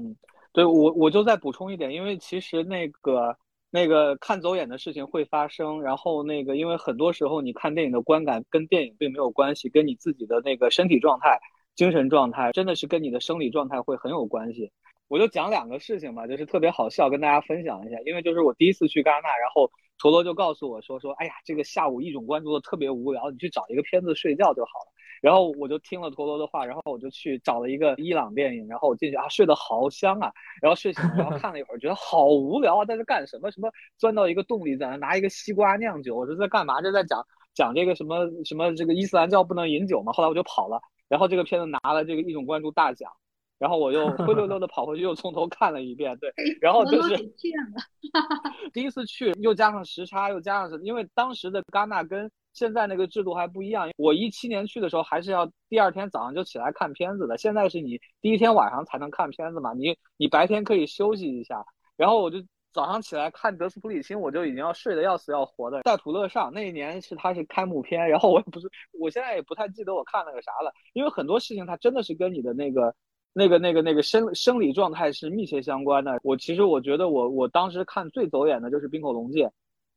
[0.00, 0.16] 嗯，
[0.52, 3.36] 对我我就再补充一点，因为其实那个
[3.70, 11.38] 那个看走眼的事情会发生，然后那个因为很多时候你看电影的观感跟电影并没有关系，跟你自己的那个身体状态、
[11.74, 14.72] 精神状态，真的是跟你的生理状态会很有关系。
[15.08, 17.96] 我就讲两个事情吧，就是特别好笑，跟大家分享一下。
[18.04, 24.92] 因为就是我第一次去戛纳，然后陀螺就告诉我说说，哎呀，这个下午一种关注的特别无聊，你去找一个片子睡觉就好了。
[25.22, 33.50] 然后我就听了陀螺的话，然后我就去找了一个伊朗电影，然后我进去啊，睡得好香啊，然后睡醒了，然后看了一会儿，觉得好无聊啊，在这干什么？
[33.50, 36.80] 什么钻到一个洞里，在那拿一个西瓜酿酒，我说在干嘛？
[36.80, 40.12] 这在讲讲这个什么什么这个伊斯兰教不能饮酒嘛？
[40.12, 43.10] 后来我就跑了，然后这个片子拿了这个一种关注大奖。
[43.58, 46.16] 然后我又 灰溜溜的跑回去，又从头看了一遍。
[46.18, 47.16] 对，然后就是
[48.72, 53.90] 第一次去，又加上时差，又加上，因为当时的戛纳跟现在那个制度还不一样。
[53.96, 57.36] 我一七年去的时候，还是要第二天早上就起来看片子的。
[57.38, 61.64] 现在是你第一天晚上才能看片子嘛，你你白天可以休息一下。
[61.96, 62.38] 然后我就
[62.72, 65.82] 早上起来看德斯普里钦，我就已经要睡得要死要活的。
[65.82, 68.68] 在土乐上那一年是它是开幕片，然后我也不是，
[68.98, 72.94] 我现在也不太记得我看了个啥了，因为很多事情它真的是跟你的那个。
[73.34, 76.18] 那个、那个、那个生生理状态是密切相关的。
[76.24, 79.46] 我其实我觉得我我当时看最走眼的就是《冰口龙界》，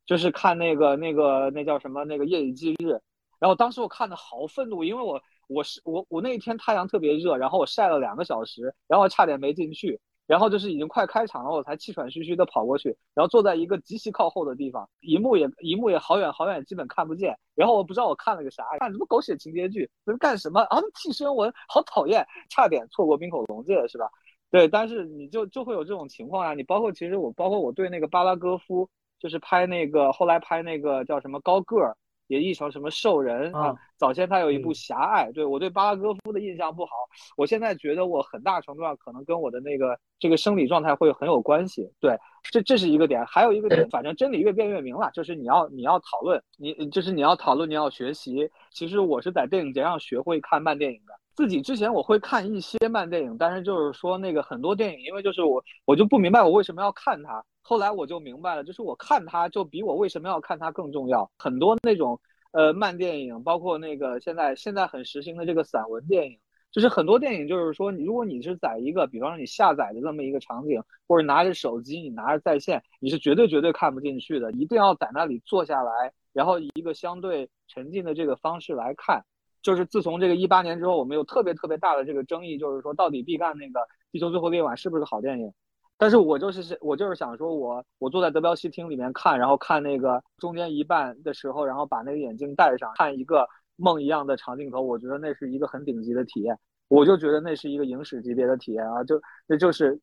[0.05, 2.93] 就是看那个、那个、那叫什么那个《夜以继日》。
[3.39, 9.99] 然后当时我看的好愤怒，因为我我是我我那一天太阳特别热，然后我晒了两个小时，然后差点没进去。
[10.27, 17.37] 然后就是已经快开场了，我才气喘吁吁的跑过去，然后坐在一个极其靠后的地方，荧幕也荧幕也好远好远，基本看不见。
[17.53, 20.79] 然后我不知道我看了个啥，看什么狗血情节剧，能干什么啊？
[20.93, 24.09] 替身文好讨厌，差点错过冰口龙介是吧？
[24.51, 26.53] 对，但是你就就会有这种情况啊。
[26.53, 28.89] 你包括其实我包括我对那个巴拉戈夫，
[29.21, 31.95] 就是拍那个后来拍那个叫什么高个儿。
[32.27, 33.75] 也译成什么兽人啊？
[33.97, 36.91] 早先他有一部《狭隘》，对我对巴拉戈夫的印象不好。
[37.35, 41.91] 我现在觉得我很大程度上可能跟我的那个这个生理状态会很有关系。
[41.99, 42.17] 对，
[42.49, 43.21] 这这是一个点。
[43.25, 48.49] 还有一个点，反正真理越辩越明了，就是你要你要讨论，你就是你要讨论，你要学习。
[48.69, 51.13] 其实我是在电影节上学会看慢电影的。
[51.35, 57.43] 自己之前我会看一些慢电影，但是就是说那个很多电影，因为就是我我就不明白我为什么要看它。
[57.61, 61.31] 后来我就明白了，就是我看它就比我为什么要看它更重要。
[61.37, 62.19] 很多那种
[62.51, 66.39] 呃慢电影，包括那个现在现在很时兴的这个散文电影，
[66.71, 79.23] 就是很多电影就是说，如果你是在一个比方说你下载的这么一个场景，或者拿着手机你拿着在线，你是绝对绝对看不进去的，一定要在那里坐下来，然后以一个相对沉浸的这个方式来看。
[79.61, 83.79] 就是自从这个一八年之后，我们有特别特别大的这个争议，就是说到底毕赣那个
[84.11, 85.53] 《地球最后的夜晚》是不是个好电影？
[86.01, 96.57] 但是我就是我就是想说，我我坐在德彪西厅里面看，然后看那个中间一半的时候，然后把那个眼镜戴上，看一个梦一样的长镜头，我觉得那是一个很顶级的体验。
[96.87, 99.03] 我就觉得那是一个影史级别的体验啊！
[99.03, 100.01] 就那就是，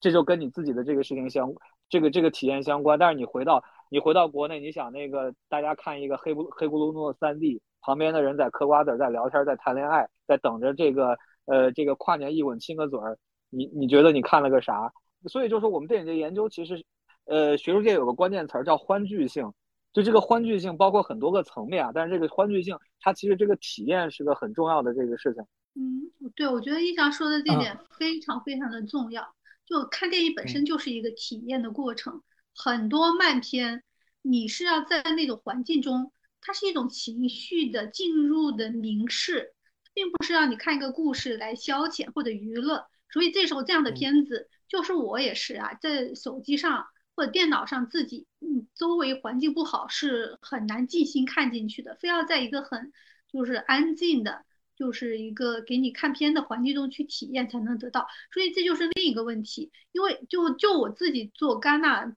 [0.00, 1.48] 这就跟你自己的这个事情相
[1.88, 2.98] 这个这个体验相关。
[2.98, 13.16] 但是你回到你回到国内，你想那个大家看一个黑不黑咕噜噜的三 D，旁边的人在嗑瓜子，在聊天，在谈恋爱，在等着这个呃这个跨年一吻亲个嘴儿，
[13.48, 14.92] 你你觉得你看了个啥？
[15.26, 16.84] 所以就是说，我们电影节研究其实，
[17.24, 19.52] 呃，学术界有个关键词儿叫欢聚性，
[19.92, 21.90] 就这个欢聚性包括很多个层面啊。
[21.94, 25.42] 但是这个欢聚性，它其实这个体验是个很重要的这个事情。
[25.74, 29.34] 嗯，对，我觉得一翔说的这点非常非常的重要。
[29.66, 32.22] 就看电影本身就是一个体验的过程，
[32.54, 33.82] 很多慢片，
[34.22, 39.54] 你是要在那种环境中，它是一种情绪的进入的凝视，
[39.92, 42.86] 并不是让你看一个故事来消遣或者娱乐。
[43.16, 44.50] 所以这时候这样的片子。
[44.68, 52.92] 就是我也是啊，在手机上或者电脑上自己，嗯，周围环境不好是很难静心看进去的，非要在一个很
[53.32, 54.44] 就是安静的，
[54.74, 58.08] 就是一个给你看片的环境中去体验才能得到。
[58.32, 62.12] 所以这就是另一个问题，因为就就我自己做戛纳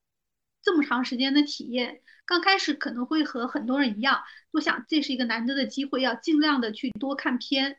[0.63, 7.77] 这么长时间的体验，刚开始可能会和很多人一样，都想这是一个难得的机会，要尽量的去多看片。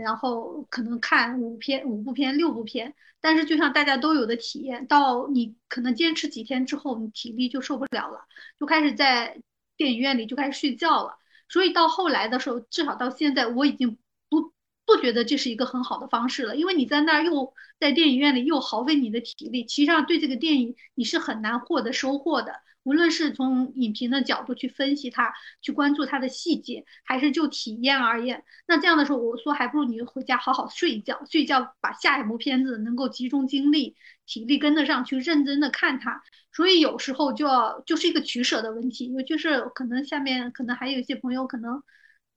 [0.00, 8.26] 然后可能看五篇、五部片、六部片，但是就像大家都有的体验，到你可能坚持几天之后，你体力就受不了了，
[8.58, 9.40] 就开始在
[9.76, 11.16] 电影院里就开始睡觉了。
[11.48, 13.98] 所以到后来的时候，至少到现在，我已经
[14.28, 14.52] 不
[14.86, 22.60] 不觉得这是一个很好的方式了，因为你在那儿又在电影院里又耗费你的体力，其实上对这个电影你是很难获得收获的。
[22.82, 36.22] 无论是从影评的角度去分析它，去关注它的细节，还是就体验而言，那这样的时候，我说还不如你回家好好睡一觉，睡觉把下一部片子能够集中精力、体力跟得上去，认真的看它。
[36.52, 41.82] 所以有时候就要就是一个取舍的问题，尤其是可能下面可能还有一些朋友可能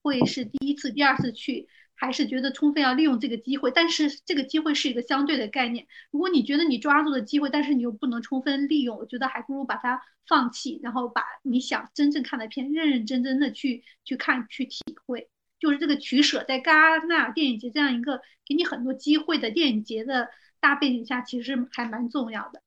[0.02, 1.68] 会是第一次、第二次去。
[1.96, 5.88] 还是觉得充分要利用这个机会，但是这个机会是一个相对的概念。
[6.12, 15.30] 如果你觉得你抓住了机会，但是你又不能充分利用，我觉得还不如把它放弃，然后把你想真正看的片认认真真的去去看去体会。
[15.60, 20.28] 就是这个取舍，在戛纳电影节这样一个给你很多机会的电影节的
[20.60, 22.62] 大背景下，其实还蛮重要的。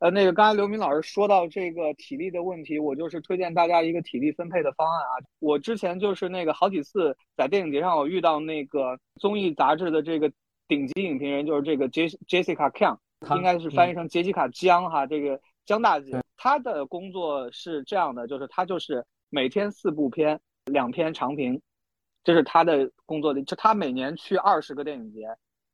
[0.00, 5.12] 呃，那个刚才刘明老师说到这个体力的问题，我就是推荐大家一个体力分配的方案啊。
[5.40, 10.32] 我之前就是那个好几次在电影节上，我遇到那个综艺杂志的这个
[10.66, 12.96] 顶级影评人，就是这个 J Jessica Kang，
[13.36, 21.60] 应该是翻译成杰西卡江哈，这个江大姐，她的工作是这样的，就是她就是每天四部片，两篇长评，
[22.24, 25.26] 这是她的工作的，就她每年去二十个电影节。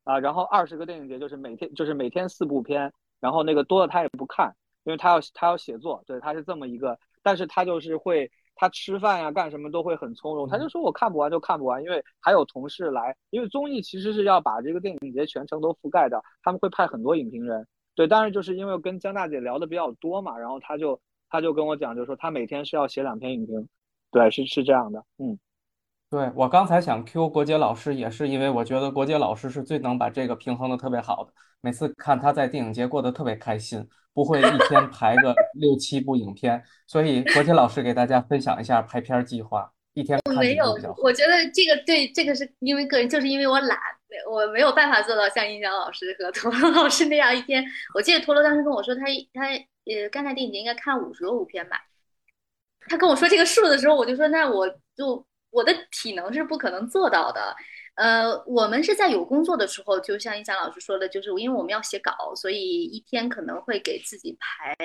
[0.03, 20.99] 啊，然后二十个电影节就是每天就是每天四部片，然后那个多了他也不看，因为他要他要写作，对，他是这么一个，但是他就是会他吃饭呀干什么都会很从容，他就说我看不完就看不完，因为还有同事来，因为综艺其实是要把这个电影节全程都覆盖的，他们会派很多影评人，对，但是就是因为跟江大姐聊的比较多嘛，然后他就
[21.29, 23.67] 他就跟我讲，就是说他每天是要写两篇影评，
[24.11, 25.37] 对，是是这样的，嗯。
[26.09, 31.33] 对我刚才想 Q 国杰老师，也是因为我觉得国杰老师是最能把这个平衡的特别好的。
[31.59, 36.63] 每次看他在电影节过得特别开心，不会一天排个六七部影片。
[36.87, 43.77] 所以国杰老师给大家分享一下拍片计划，一天看没有，我觉得这个对这个是因为个人，就是因为我懒，
[44.31, 47.61] 我没有办法做到像印象老师和陀螺老师那样一天。
[47.93, 49.01] 我记得陀螺当时跟我说，他
[49.33, 51.81] 他呃刚才电影节应该看五十多部片吧。
[52.87, 55.27] 他跟我说这个数的时候，我就说那我就。
[55.49, 57.55] 我的体能是不可能做到的，
[57.95, 64.75] 呃，我们是在有工作的时候，就像一翔老师说的，就是因为我们要写稿，所以一天可能会给自己排，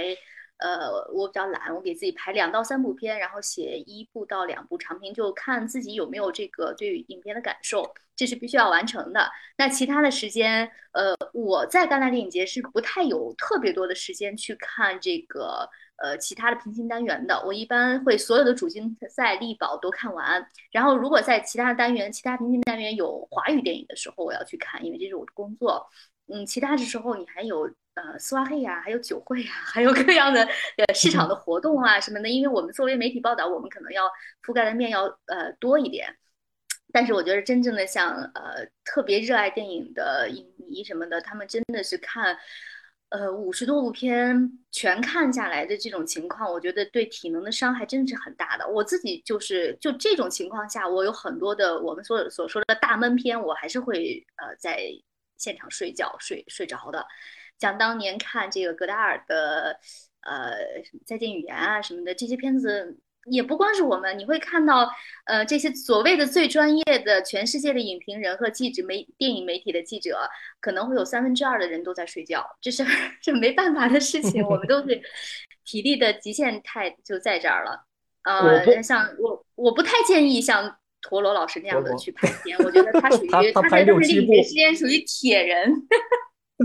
[0.58, 9.30] 呃，我比较懒，我给自己排两到三部片，然后写一部到两部长篇，就看自己有没有这个对影片的感受，这是必须要完成的。
[9.56, 15.68] 那其他的时间，呃，我在戛纳电影节是不太有特别多的时间去看这个。
[15.96, 20.44] 呃，其他的平行单元的，我一般会所有的主竞赛、力保都看完。
[20.72, 25.86] 然后，如果在其他的单元、其他平行单元有华语电影的时候，我要去看，因为这是我的工作。
[26.26, 32.28] 嗯，其他的时候你还有呃丝袜黑呀，还有酒会呀， 还有各样的呃市场的活动啊什么的。
[32.28, 34.04] 因为我们作为媒体报道，我们可能要
[34.44, 36.16] 覆盖的面要呃多一点。
[36.92, 42.36] 但是我觉得真正的像呃特别热爱电影的影迷什么的，他们真的是看。
[43.14, 48.66] 呃，五十多部片全看下来的这种情况，我觉得对体能的伤害真的是很大的。
[48.66, 54.80] 我自己就是就这种情况下，我有很多的我们所所说的大闷片，我还是会呃在
[55.36, 57.06] 现场睡觉睡睡着的。
[57.62, 59.78] 像当年看这个戈达尔的
[60.22, 60.52] 呃
[61.06, 62.98] 再见语言啊什么的这些片子。
[63.26, 64.90] 也不光是我们，你会看到，
[65.26, 72.84] 呃，这些所谓的最专业的全世界的影评人和记者、媒电影媒体的记者，可能会有三分之二的人都在睡觉，这是
[73.22, 74.44] 这没办法的事情。
[74.44, 75.00] 我们都是
[75.64, 77.86] 体力的极限太就在这儿了。
[78.24, 85.72] 呃，像我，我不太建议像陀螺老师那样的去拍片，我觉得他属 于他在电影节时间属于铁人。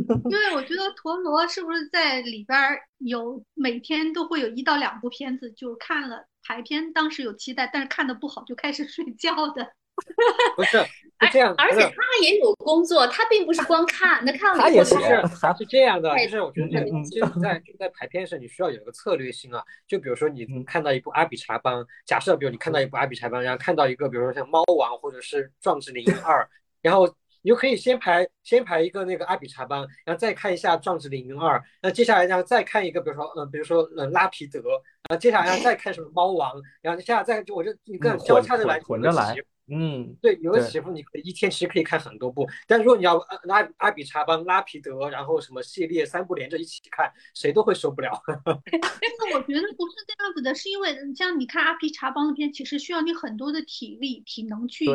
[0.30, 2.58] 因为我觉得陀螺是不是在里边
[3.00, 9.74] 有每天都会有一到两部片子，就看了排片，当时有期待，但是看的不好就开始睡觉的。
[10.56, 14.94] 不是，是这样，而且他也有工作，他并不是光看，那看了他也是，
[15.42, 19.60] 他是这样的，就是我觉得，就是在在排片时，你需要有一个策略性啊。
[19.88, 26.44] 就比如说你看到一部《阿比查邦》，假设比如你看到一部《阿比查邦》，然后看到一个比如说像《猫王》或者是《壮志凌云二》，
[26.84, 27.12] 然后。
[27.48, 34.60] 你就可以先排先排一个那个阿比查邦，然后再看一下《壮志凌云二》，那接下来然后再看一个，比如说呃，比如说呃拉皮德，
[35.08, 39.34] 然后接下来再看什么猫王，然后接下来再就我就一个交叉的来混着来，
[39.70, 48.12] 嗯，对，有的媳妇你可以一天其实可以看很多部，但如果你要拉阿比查邦、拉皮德，然后什么系列三部连着一起看，谁都会受不了。
[48.44, 54.86] 但是我觉得不是这样子的，是因为像你看阿比查邦的片，其实需要你很多的体力、体能去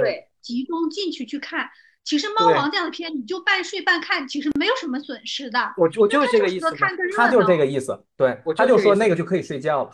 [0.43, 1.71] 集中进去去看。
[2.05, 5.59] 其实猫王这样的片，你就半睡半看，其实没有什么损失的。
[5.77, 6.67] 我我就是这个意思，
[7.17, 8.05] 他就是这个意思。
[8.17, 9.91] 对，他就说那个就可以睡觉了。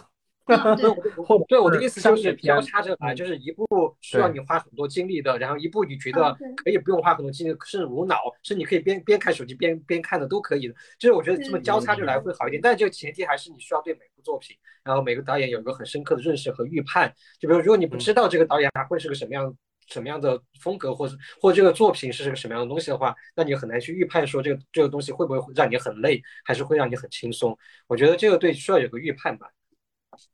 [1.46, 3.66] 对，我的意思就是交叉着来，就是一部
[4.00, 10.74] 需要你花很多精力的，然后一部你觉得可以不用花很多精力，甚至无脑，甚至你可以边边看手机边边看的都可以的。
[10.98, 17.12] 就是我觉得这么交叉着来会好一点，但是这个前提还是你需要对每部作品，然后每个导演有一个很深刻的认识和预判。
[17.38, 19.54] 就比如如果你不知道这个导演他会是个什么样。
[19.88, 27.56] 什么样的风格，或者或这个作品是个什么样的东西的话，那你很难去预判说这个这个东西会不会让你很累，还是会让你很轻松。
[27.86, 29.48] 我觉得这个对需要有个预判吧。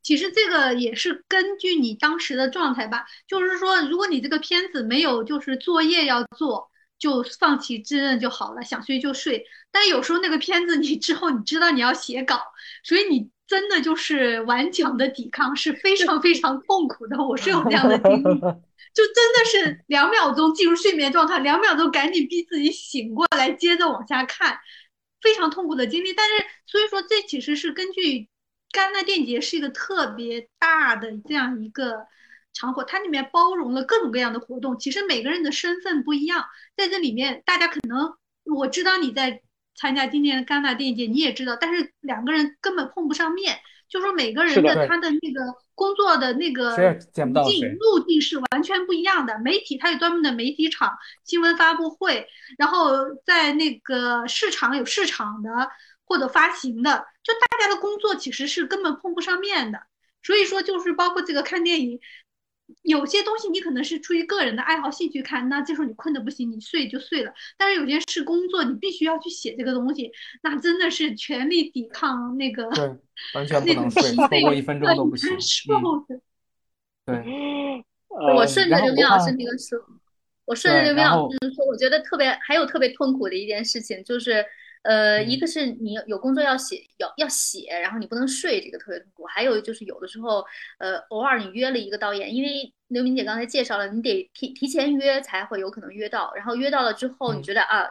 [0.01, 9.45] 其实这个也是根据你当时的状态吧，就是说，如果你这个片子没有就是作业要做，就放弃自认就好了，想睡就睡。
[9.71, 12.41] 但有时候那个片子你之后你知道你要写稿，
[12.83, 17.23] 所以你真的就是顽强的抵抗是非常非常痛苦的。
[17.23, 18.41] 我是有这样的经历。
[18.95, 24.57] 就真的是两秒钟进入睡眠状态，两秒钟赶紧逼自己醒过来，接着往下看，
[25.21, 26.13] 非常痛苦的经历。
[26.13, 28.29] 但是所以说，这其实是根据
[28.71, 32.07] 戛纳电影节是一个特别大的这样一个
[32.53, 34.79] 场所，它里面包容了各种各样的活动。
[34.79, 36.45] 其实每个人的身份不一样，
[36.77, 38.15] 在这里面，大家可能
[38.45, 39.41] 我知道你在
[39.75, 43.59] 参加今年的戛纳电影节，你也知道，但是两个人根本碰不上面。
[43.87, 49.39] 就说每个人的他的那个工作的那个路径路径是完全不一样的。
[49.39, 52.27] 媒体它有专门的媒体场、新闻发布会，
[52.57, 52.91] 然后
[53.25, 55.49] 在那个市场有市场的
[56.03, 59.79] 或者发行的，就大家的工作其实是根本碰不上面的。
[60.23, 61.99] 所以说，就是包括这个看电影。
[62.81, 67.31] 有些东西你可能是出于个人的爱好兴趣看，那这时候你困得不行，你睡就睡了。
[67.57, 70.11] 但是有些是工作，你必须要去写这个东西，
[70.41, 72.91] 那真的是全力抵抗那个，对，
[73.35, 75.29] 完全不能睡，超过一分钟都不行。
[77.05, 79.79] 对，我顺着刘明老师那个说，
[80.45, 84.45] 我顺着刘明老师说，我觉得特别还有特别痛苦的一件事情就是。
[84.85, 89.25] 呃，一个是你有工作要写，要要写，然后你不能睡，这个特别痛苦。
[89.25, 90.45] 还有就是有的时候，
[90.77, 96.31] 呃，偶尔你约了一个导演，因为刘明姐刚才介绍了，你得提提前约才会有可能约到。
[96.35, 97.89] 然后约到了之后，你觉得啊，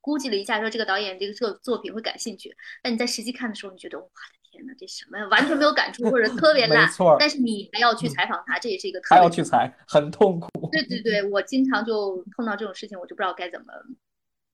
[0.00, 4.10] 估计了一下说这个导演这个作作品会感兴趣，那你在实际看的时候，你觉得我的
[4.48, 6.86] 天呐，这什么呀，完全没有感触或者特别 烂。
[6.86, 7.16] 没错。
[7.18, 10.70] 但是你还要去采访他，这也是一个还要去采，很痛苦。
[10.70, 13.66] 对对对，我经常就碰到这种事情，我就不知道该怎么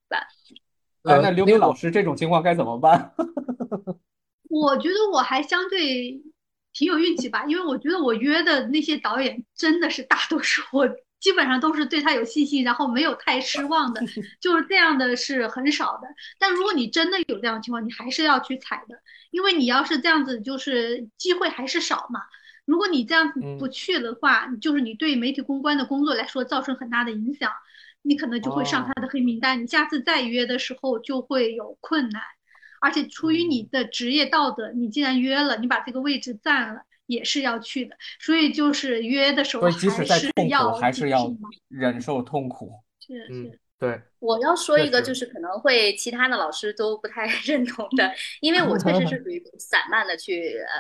[0.09, 0.27] 办。
[1.05, 3.13] 哎，那刘明老师这种情况该怎么办？
[4.49, 6.23] 我觉得我还相对
[6.73, 10.89] 挺有运气吧，因为我觉得我约的那些导演真的是大多数，我
[11.19, 14.03] 基本上都是对他有信心，然后没有太失望的，
[14.41, 16.07] 就是这样的是很少的。
[16.39, 18.97] 但如果你真的有这样的情况，你还是要去踩的，
[19.31, 22.21] 因为你要是这样子，就是机会还是少嘛。
[22.65, 27.51] 如果你这样子不去的话，就是你对媒体公关的工作来说造成很大的影响。
[28.03, 32.21] 你可能就会上他的黑名单，你下次再约的时候就会有困难，
[32.81, 37.97] 而且出于你的职业道德，你既然约了，你把这个位置占了，也是要去的。
[38.19, 41.33] 所以就是约的时候，即使再痛苦，还是要
[41.69, 42.73] 忍受痛苦。
[42.99, 44.01] 是是，对。
[44.19, 50.75] 我要说一个，就是可能会其他的老师都不太 认同的，因为我确实是属于 散漫的去呃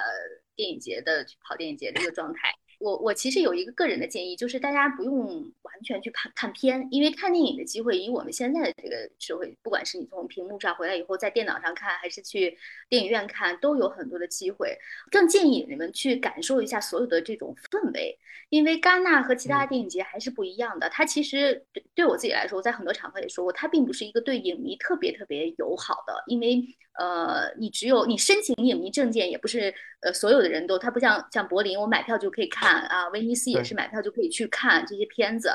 [0.54, 2.52] 电影节的去跑电影节的一个状态。
[2.82, 12.58] 我我其实有一个个人的建议，就是大家不用完全去看看片，因为看电影的机会，以我们现在的这个社会，不管是你从屏幕上回来以后，在电脑上看，还是去
[12.88, 14.76] 电影院看，都有很多的机会。
[15.12, 18.18] 更建议你们去感受一下所有的这种氛围，
[18.48, 20.90] 因为戛纳和其他电影节还是不一样的。
[20.90, 26.64] 它其实对对我自己来说，我在很多场合也说过，它并不是一个对影迷特别特别友好的，因为。
[26.98, 35.50] 呃，你只有你申请影迷证件，也不是呃所有的人都，他不像像柏林，我买票就可以看啊，威尼斯也是买票就可以去看这些片子，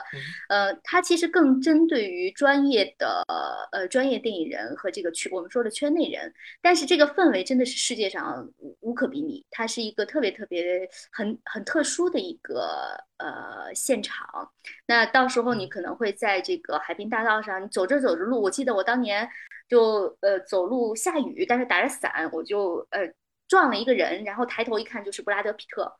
[0.50, 3.24] 呃，它其实更针对于专业的
[3.72, 8.48] 呃专业电影人和这个圈我们说的圈内人，但是这个氛围真的是世界上
[8.80, 14.52] 无可比拟，它是一个特别特别很很特殊的一个呃现场，
[14.86, 19.30] 那到时候你可能会在这个海滨大道上，你走着走着路，我记得我当年。
[19.70, 23.02] 就呃走路下雨，但是打着伞，我就呃
[23.50, 25.94] 撞了一个人，然后抬头一看就是布拉德皮特，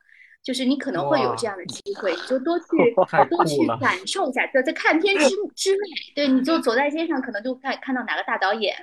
[0.48, 2.64] 就是你可能会有这样的机会，你就多去
[3.28, 5.78] 多去感受一下，在在看片之 之内，
[6.14, 8.74] 对，你就走在街上，可能就看看到哪个大导演。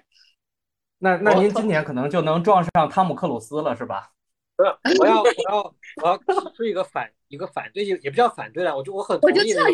[1.00, 4.12] 那那您今年可能就能撞上汤姆克鲁斯了，是吧？
[4.56, 9.72] 不是，我要我要我要提 出一个反一个反对性，也不叫反对了，我就我很同意那个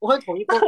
[0.00, 0.58] 我很同意郭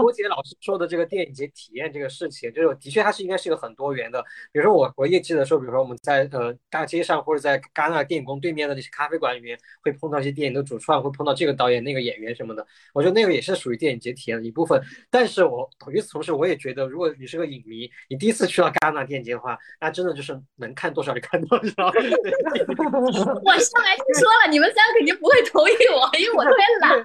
[0.00, 4.22] 郭杰老师说的这个电影节体验这个事情，就是的确它是应该是一个很多元的。
[4.52, 12.64] 比如说我我也记得说，比如说我们在呃大街上或者在戛纳电影宫对面的那些咖啡馆里面，会碰到一些电影的主创，会碰到这个导演、那个演员什么的。
[12.94, 14.80] 我觉得那个也是属于电影节体验的一部分。
[15.10, 21.90] 但是我与此同时，我也觉得，如果你是个影迷，你第一次去到戛纳电影节的话，那真的就是能看多少就看多少。
[23.42, 27.04] 我上来就说了，你们三个肯定不会同意我，因为我特别懒。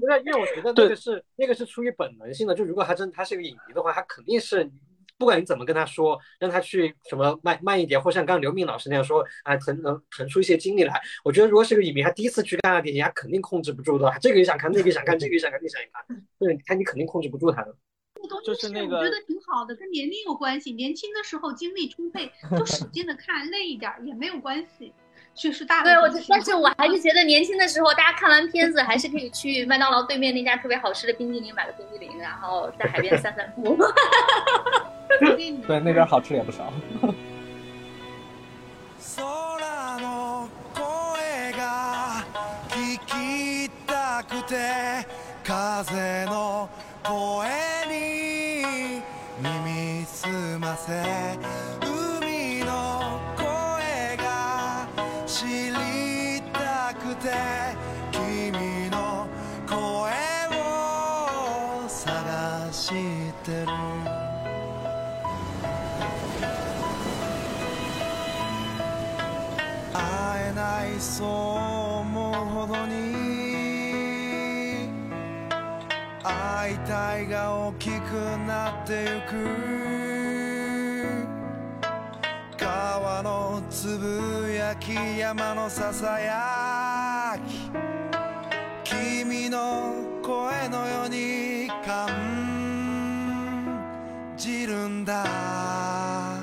[0.00, 4.70] 因为因为我觉得那个是那个是出于本能性的，就如果他真他是个影迷的话，他肯定是
[5.18, 11.00] 不管你怎么跟他说，让他去什么慢慢一点，或像刚刚刘敏老师那样说啊，腾能腾出一些精力来。
[11.24, 17.74] 我觉得如果是个影迷，他第一次去看那电影，他肯定控制不住的，这个也想看，那个也想看，这个也想看，那个想看，对，他你肯定控制不住他的。
[18.44, 20.72] 就是那个，我觉得挺好的，跟年龄有关系。
[20.72, 24.92] 年轻的时候精力充沛，就使劲的看，累一点也没有关系。
[25.36, 25.82] 确实大。
[25.84, 33.76] 对，我但是我还是觉得年轻的时候，大家看完片子还是可以去麦当劳对面那家特别好吃的冰激凌买个冰激凌，然后在海边散散步。
[35.66, 36.72] 对，那边好吃也不少。
[71.00, 71.28] そう
[72.00, 72.94] 思うほどに
[76.22, 78.12] 会いたいが大きく
[78.46, 79.36] なってゆく。
[82.58, 87.70] 川のつぶやき山のささやき。
[88.84, 89.92] 君の
[90.22, 92.08] 声のように感
[94.36, 96.35] じるんだ。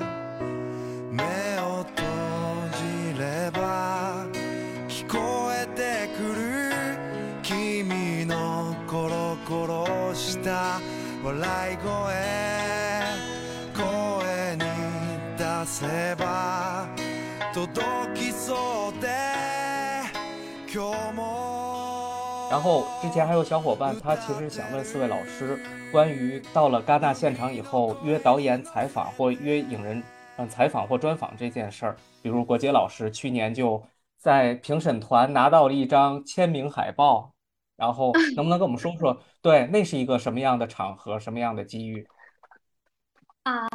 [9.43, 10.79] コロコロした
[11.21, 11.83] 笑い声
[13.75, 14.63] 声に
[15.37, 16.87] 出せば
[17.53, 17.81] 届
[18.15, 19.09] きそうで
[20.73, 25.59] 今日も然后之前还有小伙伴，他其实想问四位老师，
[25.91, 30.01] 关于到了戛纳现场以后约导演采访或约影人
[30.37, 33.83] 嗯采访或专访这件事儿，比如国杰老师去年就
[34.17, 37.32] 在评审团拿到了一张签名海报，
[37.76, 42.06] 然后能不能跟我们说说，对，那是一个什么样的场合，什么样的机遇？
[43.42, 43.68] 啊，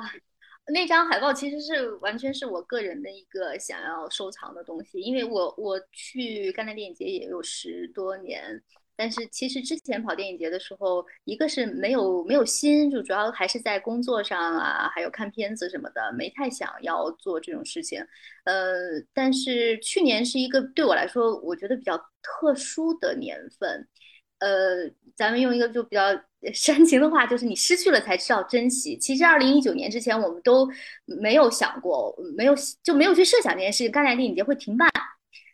[0.67, 8.63] 那张海报其实是完全是我个人的一个想要收藏的东西，因为我我去戛纳电影节也有十多年，
[8.99, 18.05] 但是其实之前跑电影节的时候，一个是没有没有心，就主要还是在工作上啊，还有看片子什么的，没太想要做这种事情。
[18.43, 18.75] 呃，
[19.13, 23.87] 但是去年是一个对我来说，我觉得比较特殊的年份。
[24.39, 26.03] 呃，咱们用一个就比较
[26.53, 28.97] 煽情的话，就是你失去了才知道珍惜。
[28.97, 30.69] 其实二零一九年之前，我们都
[31.05, 34.89] 没有想过，没有就没有去设想这件事情，戛纳电影节会停办。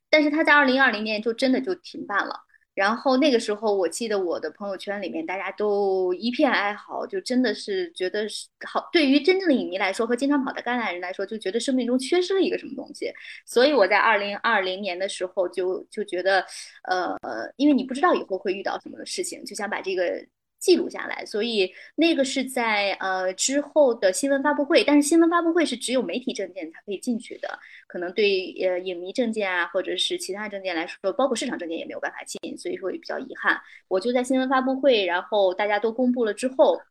[0.09, 2.41] 但是它在二零二零年就真的就停办了。
[2.75, 8.87] 然后那个时候，我记得我的朋友圈里面大家都一片哀嚎，就真的是觉得是好。
[8.91, 13.11] 对于真正的影迷来说，和经常跑的橄榄人来说，就觉得生命中缺失了一个什么东西。
[13.45, 16.45] 所以我在二零二零年的时候就就觉得，
[16.83, 17.17] 呃，
[17.55, 20.23] 因为你不知道以后会遇到什么事情，就想把这个。
[20.65, 33.61] 记录下来，所以那个是在呃之后的新闻发布会，但是新闻发布会是只有媒体证件才可以进去的，可能对呃影迷证件啊或者是其他证件来说，包括市场证件也没有办法进，所以说也比较遗憾。
[33.87, 36.81] 我就在新闻发布会，然后大家都公布了之后，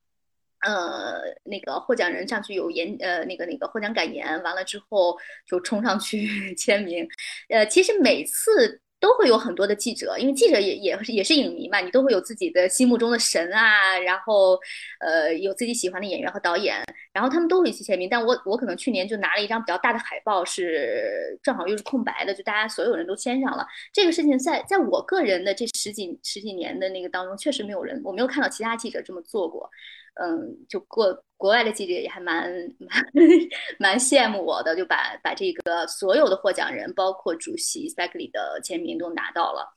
[0.60, 5.18] 呃，那个获奖人上去有演呃那个那个获奖感言，完了之后
[5.48, 7.08] 就冲上去 签名，
[7.48, 8.80] 呃，其实每次。
[9.00, 14.58] 都会有很多的记者，因为记者也也也是影迷嘛，你都会有自己的心目中的神啊，然后
[15.00, 16.82] 呃有自己喜欢的演员和导演，
[17.12, 18.08] 然后他们都会去签名。
[18.08, 23.66] 但我我可能去年就拿了一张比较大的海报，是正好又是空白的，就大家所有人都签上了。
[23.92, 29.70] 这个事情在在我个人的这十几十几年的那个当中，确实没有人，我没有看到其他记者这么做过。
[30.14, 33.04] 嗯，就国国外的记者也还蛮蛮
[33.78, 39.68] 蛮羡慕我的，就把把这个所有的获奖人，包括主席 s p e k l y 的签名都拿到了。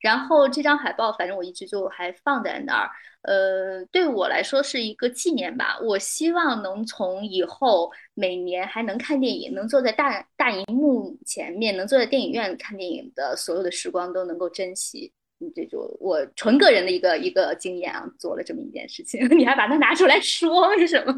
[0.00, 2.90] 然后这张海报，反正我一直就还放在那儿。
[3.22, 5.78] 呃，对我来说是一个纪念吧。
[5.82, 15.10] 我希望能从以后每年还能看电影，能坐在大大荧幕前面，能坐在电影院看电影的所有的时光都能够珍惜。
[15.54, 21.14] 这就我纯个人的一个一个经验啊，做了这么一件事情， 你还把它拿出来说是什么？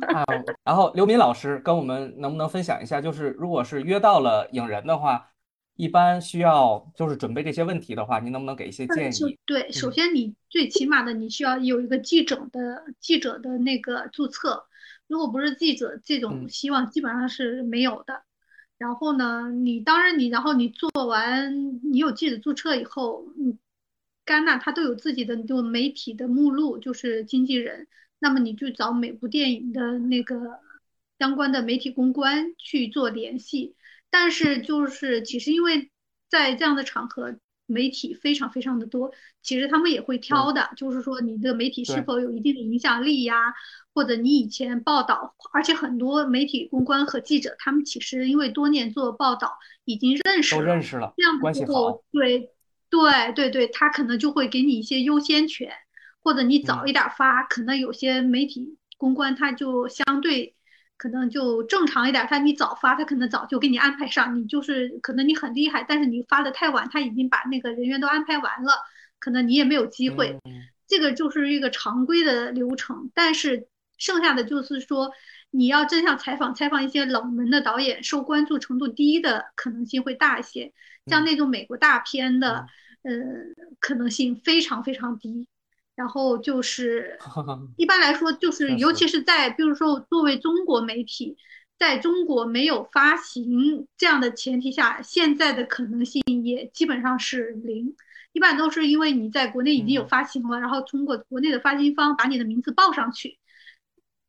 [0.64, 5.30] 然后刘敏老师跟我们能不能分享一下，就是如果是约到了影人的话，
[5.76, 9.38] 一般需要就是准备这些问题的话，您能不能给一些建议？
[9.44, 14.64] 对，首先你最起码的你需要有一个记者的记者的那个注册，
[15.06, 18.22] 如果不是记者，这种希望基本上是没有的。
[18.78, 23.56] 然后呢，你当然你然后你做完你有记者注册以后，嗯。
[24.26, 27.86] 戛纳它都有自己的就媒体的目录，就是经纪人。
[28.18, 30.58] 那么你就找每部电影的那个
[31.18, 33.76] 相关的媒体公关去做联系。
[34.10, 35.90] 但是就是其实因为
[36.28, 39.12] 在这样的场合，媒体非常非常的多，
[39.42, 43.54] 其实他们也会挑的，就是说你的媒体是否有一定的影响力呀，
[43.92, 52.50] 或者你以前报道，而且很多媒体公关和记者，他们其实因为多年做报道，已经认识了，都认识了，这样关系好，对。
[52.88, 55.72] 对对对，他可能就会给你一些优先权，
[56.22, 60.54] 或者你早一点发，可能有些媒体公关他就相对
[60.96, 68.72] 可能就正常一点，他你早发，他可能早就给你安排上，你就是可能你很厉害，但是你发的太晚，他已经把那个人员都安排完了，
[69.18, 70.38] 可能你也没有机会。
[70.86, 73.68] 这个就是一个常规的流程，但是
[73.98, 75.10] 剩下的就是说。
[75.52, 80.74] 你要真想采访采访一些冷门的导演，受关注程度低的可能性会大一些。
[81.06, 82.66] 像那种美国大片的，
[83.02, 83.12] 呃，
[83.80, 85.48] 可能性非常非常低。
[85.94, 87.18] 然后就是
[87.76, 91.36] 一般来说，就是尤其是在比如说作为中国媒体，
[91.78, 97.96] 在中国没有发行这样的前提下，现在的可能性也基本上是零。
[98.32, 103.38] 一般都是因为你在国内已经有发行了，然后通过国内的发行方把你的名字报上去。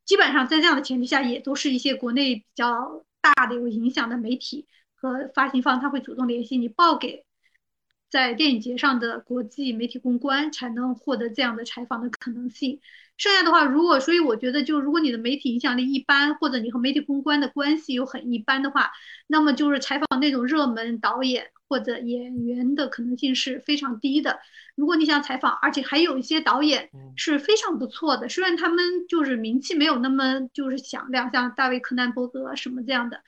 [0.06, 4.66] 基本上在这样的前提下，也都是一些国内比较大的有影响的媒体
[5.00, 7.24] 和发行方，他会主动联系你报给
[8.10, 12.80] 在电影节上的国际媒体公关，才能获得这样的采访的可能性。
[13.16, 18.92] 剩下的话，如果所以我觉得，就如果你的媒体影响力一般，或者你和媒体公关的关系又很一般的话，
[19.26, 24.38] 那么就是采访那种热门导演或者演员的可能性是非常低的。
[24.76, 33.20] 如果你想采访，而且还有一些导演是非常不错的，虽然他们就是名气没有那么就是响亮，像大卫·柯南伯格什么这样的，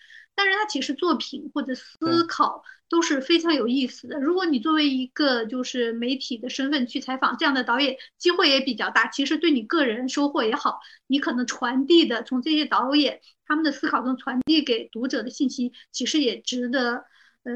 [0.43, 4.18] 但是他其实作品或者思考都是非常有意思的。
[4.18, 9.09] 如果你作为一个就是媒体的身份去采访这样的导演，机会也比较大。
[9.09, 17.05] 其实对你个人收获也好，你可能传递的从这些导演他们的思考中传递给读者的信息，其实也值得
[17.45, 17.55] 呃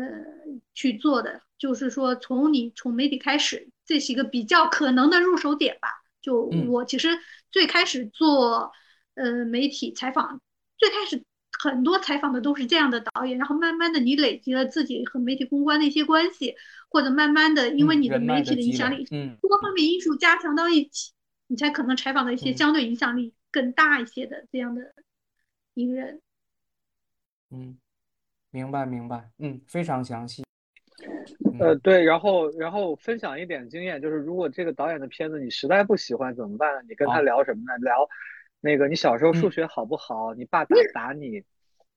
[0.75, 1.41] 去做的。
[1.59, 3.71] 就是说，从你从媒体开始。
[3.87, 5.89] 这是一个比较可能的入手点吧。
[6.23, 7.19] 就我其实
[7.53, 8.73] 最开始做
[9.15, 10.41] 呃媒体采访，
[10.79, 11.23] 最开始
[11.65, 16.55] 很多采访的都是这样的导演，然后慢慢的你累积了自己和媒体公关的一些关系，
[16.91, 21.13] 或者慢慢的因为你的媒体的影响力，嗯，多方面因素加强到一起，
[21.47, 24.95] 你才可能采访的一些相对影响力更大一些的这样的
[25.73, 26.21] 名人。
[27.51, 27.79] 嗯，
[28.51, 30.45] 明白明白，嗯，非常详细。
[31.59, 36.83] 呃，对，然后然后分享一点经验，就是如果这个导演的片子你实在不喜欢怎么办呢？
[36.89, 37.79] 你跟他聊什么呢？
[37.79, 38.09] 聊
[38.61, 40.35] 那个你小时候数学好不好？
[40.35, 41.43] 你爸打打你，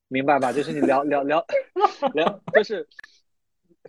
[0.07, 0.51] 明白吧？
[0.51, 1.45] 就是你聊聊聊
[2.13, 2.87] 聊，就是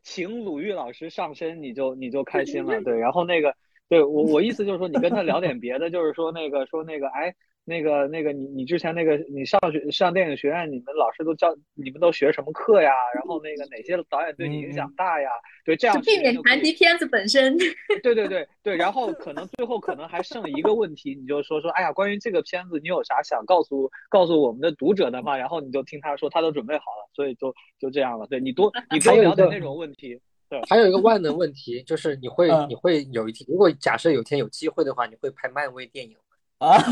[0.03, 2.81] 请鲁豫老师上身，你就你就开心了。
[2.83, 3.55] 对，然后那个
[3.89, 7.35] 对我我意思就是说，你跟他聊点别的，就是说那个说那个哎。
[7.69, 12.91] 那个那个，你你之前那个你上学上电影学院，你们老师都教你们都学什么课呀？
[13.14, 15.29] 然后那个哪些导演对你影响大呀？
[15.66, 17.55] 对，这样避免谈及片子本身。
[18.03, 25.37] 对对对对，然后可能最后可能还剩一个问题，你就说说，哎呀，关于这个片子，你有啥想告诉告诉我们的读者的吗？
[25.37, 28.27] 然后你就听他说，他都准备好了，所以就就这样了。
[28.29, 30.19] 对你多 你多了解那种问题。
[30.49, 36.16] 对，还有一个万能问题，就是你会你会有一天，如果假设有天有机会的话，你会拍漫威电影。
[36.59, 36.78] 啊，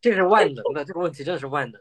[0.00, 1.80] 这是万能的，这个问题真的是万能，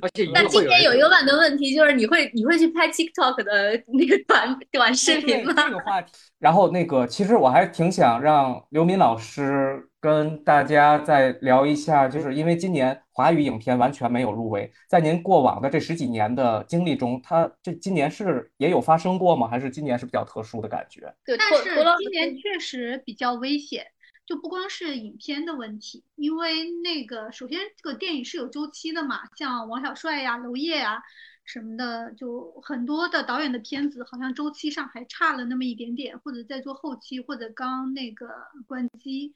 [0.00, 5.52] 而且但今天有一个万能问题，就是你会你会去拍 TikTok 的那个短短视频吗？
[5.54, 19.46] 这个话题，然后那个其实我还挺想让刘敏老师跟大家再聊一下，就是因为今年华语影片完全没有入围，在您过往的这十几年的经历中，它这今年是也有发生过吗？
[19.46, 21.12] 还是今年是比较特殊的感觉？
[21.24, 21.64] 对，但是
[21.98, 23.86] 今年确实比较危险。
[24.26, 31.00] 就不光是影片的问题，因为那个首先这个电影是有周期的嘛，像王小帅呀、娄烨啊
[31.44, 38.28] 什么的，就很多的导演的片子好像周期上还差了那么一点点，或者在做后期，或者刚那个
[38.66, 39.32] 关机，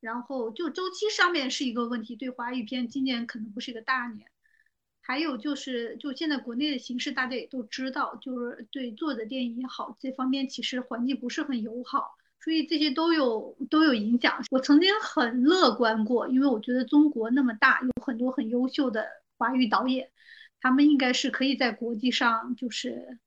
[0.00, 4.26] 然后就周期上面是一个问题，对华语片今年可能不是一个大年。
[5.02, 12.16] 还有就是，就现在国内的形势大家也都知道，就是对做的电影也好，这方面其实环境不是很友好。
[12.42, 14.42] 所以这些都有都有影响。
[14.50, 20.10] 我曾经很乐观过，因为我觉得中国那么大，有很多很优秀的华语导演，
[20.60, 23.18] 他们应该是可以在国际上就是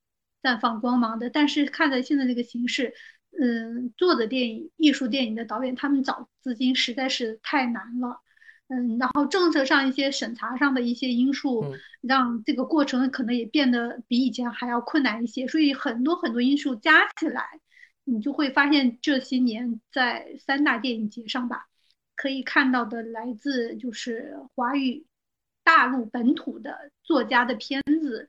[0.42, 1.30] 绽放光芒的。
[1.30, 2.92] 但是看在现在这个形势，
[3.40, 8.20] 嗯，做的电影、艺术电影的导演，他们找资金实在是太难了。
[8.66, 15.46] 嗯，然后政策上一些审查上的一些因素，让这个过程可能也变得比以前还要困难一些。
[15.46, 17.60] 所以很多很多因素加起来。
[18.04, 21.66] 你就会发现这些年在三大电影节上吧，
[22.14, 25.06] 可以看到的来自就是华语
[25.62, 28.28] 大陆本土的作家的片子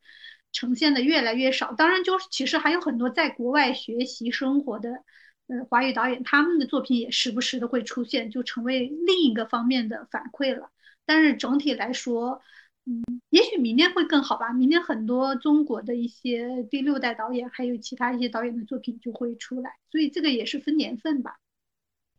[0.54, 1.74] 呈现的越来越少。
[1.74, 5.04] 当然，就是其实还有很多在国外学习生活的
[5.48, 10.72] 呃华语导演，他们的作品也时不时的会出现，就成为另一个方面的反馈了。
[11.06, 12.42] 但是整体来说，
[12.88, 14.54] 嗯，也许明年会更好吧。
[14.54, 21.40] 明年很多中国的一些第六代导演，还有其他一些导演的作品就会出来，所以这个也是分年份吧。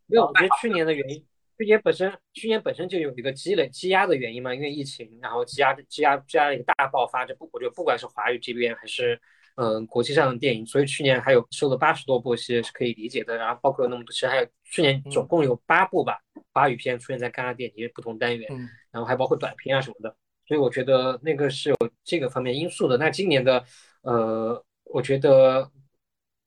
[0.06, 1.24] 没有，我觉得去年的原因，
[1.56, 9.20] 去年本身去年本身就有一个积累积压的原因嘛，因为疫情，然后积压积压积压一个大爆发，就不我觉得不管是华语这边还是
[9.54, 13.36] 嗯国际上的电影，所以去年还有收了八十多部其实是可以理解的。
[13.36, 16.18] 然后包括有那么多，其实还有去年总共有八部吧
[16.52, 18.48] 华语片出现在戛纳电影节不同单元。
[18.90, 20.16] 然后还包括短片啊什么的，
[20.46, 22.96] 所以我觉得那个是有这个方面因素的。
[22.96, 23.64] 那今年的，
[24.02, 25.70] 呃，我觉得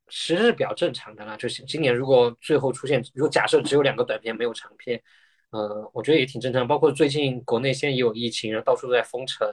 [0.10, 1.36] 其实是比较正常的啦。
[1.38, 5.02] 就是今年如果最后出现，如果假设只有两个短片没有长片，
[5.52, 6.68] 呃，我觉得也挺正常。
[6.68, 9.48] 包括最近国内现在也有疫情，然后到处都在封城，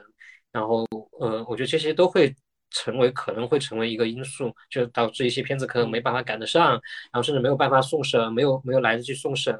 [0.51, 0.85] 然后
[1.19, 2.33] 呃，我觉得这些都会
[2.69, 6.81] 成为可能会成为一个因素，就导致一些片子可能没办法赶得上，然
[7.13, 9.57] 后甚至没有办法送审，没有没有来得及送审，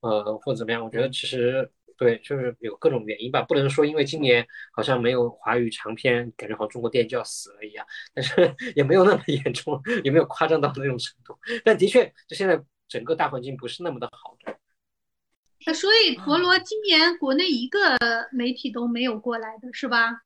[0.00, 0.82] 呃，或者怎么样。
[0.84, 8.34] 我觉得其实对，就是有各种原因吧，不能说因为今年好像没有华语长片，感觉好像中国电影就要死了一样，但是
[8.74, 11.38] 也没有那么严重，也没有夸张到那种程度。
[11.62, 12.58] 但的确，就现在
[12.88, 14.34] 整个大环境不是那么的好。
[15.66, 17.98] 那所以陀螺今年国内一个
[18.32, 20.22] 媒体都没有过来的是吧？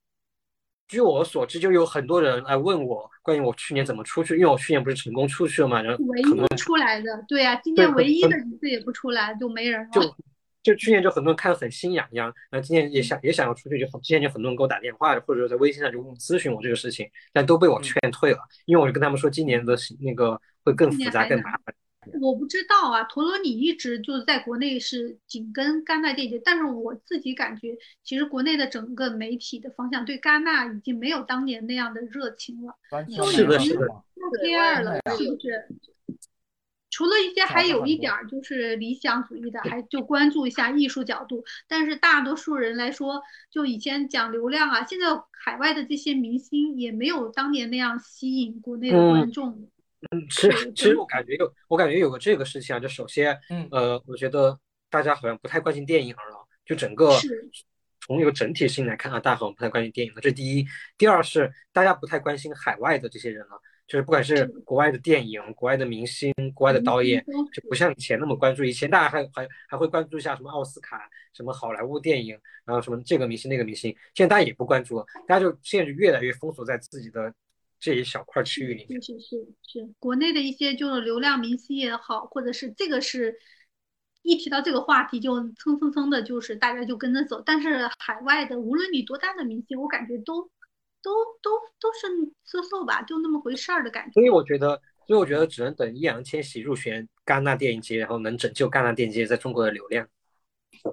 [0.86, 9.90] 据我所知，就有很多人来问我关于我去年怎么出去，因为我去年不是成功出去了嘛，然后唯一出来的，对呀、今年唯一的一次也不出来，就没人了。
[9.92, 10.00] 就
[10.64, 21.74] 就去年就很多人看得很心痒痒，然后今年也想也想要出去，就之前就很多人给我打电话，或者说在微信上就问咨询我这个事情，但都被我劝退了，因为我就跟他们说今年的那个会更复杂更麻烦。
[22.20, 32.74] 我不知道啊，陀螺你一直就是在国内是紧跟戛纳电影节，但是我自己感觉，其实国内的整个媒体的方向对戛纳已经没有当年那样的热情了，
[33.30, 35.68] 是的，是的，不 care 了，是不是？
[36.94, 49.68] 除了一些还有一点儿就是理想主义的，还就关注一下艺术角度，但是大多数人来说，就以前讲流量啊，现在海外的这些明星也没有当年那样吸引国内的观众。
[50.12, 54.56] 嗯，其实其实我感觉有，我感觉有个这个事情啊，就首先，嗯呃，我觉得
[54.88, 57.50] 大家好像不太关心电影了，就整个是
[58.02, 60.64] 从一个整体性来看啊，大家好像不太关心电影了，这第一。
[60.96, 68.64] 第二是大家不太关心海外的这些人了，就是不管是国外的电影、国外的明星、国外的导演，就不像以前那么关注。
[68.64, 77.32] 以前大家还还还会关注一下什么奥斯卡、什么好莱坞电影，然后什么这个明星那个明星，现在大家也不关注了，大家就现在就越来越封锁在自己的
[77.78, 79.02] 这一小块区域里面。
[79.02, 83.36] 是是是是，国内的一些就是流量明星也好，或者是这个是
[84.22, 87.42] 一提到这个话题就蹭蹭蹭的，就是大家就跟着走。
[87.44, 90.50] 但是海外的，无论你多大的明星，我感觉都
[91.04, 91.10] 都
[91.42, 92.06] 都都是
[92.48, 94.12] 嗖嗖吧，就那么回事儿的感觉。
[94.14, 100.08] 所以我觉得，所以我觉得只能等易烊千玺入选戛纳电影节，然后能拯救戛纳电影节在中国的流量。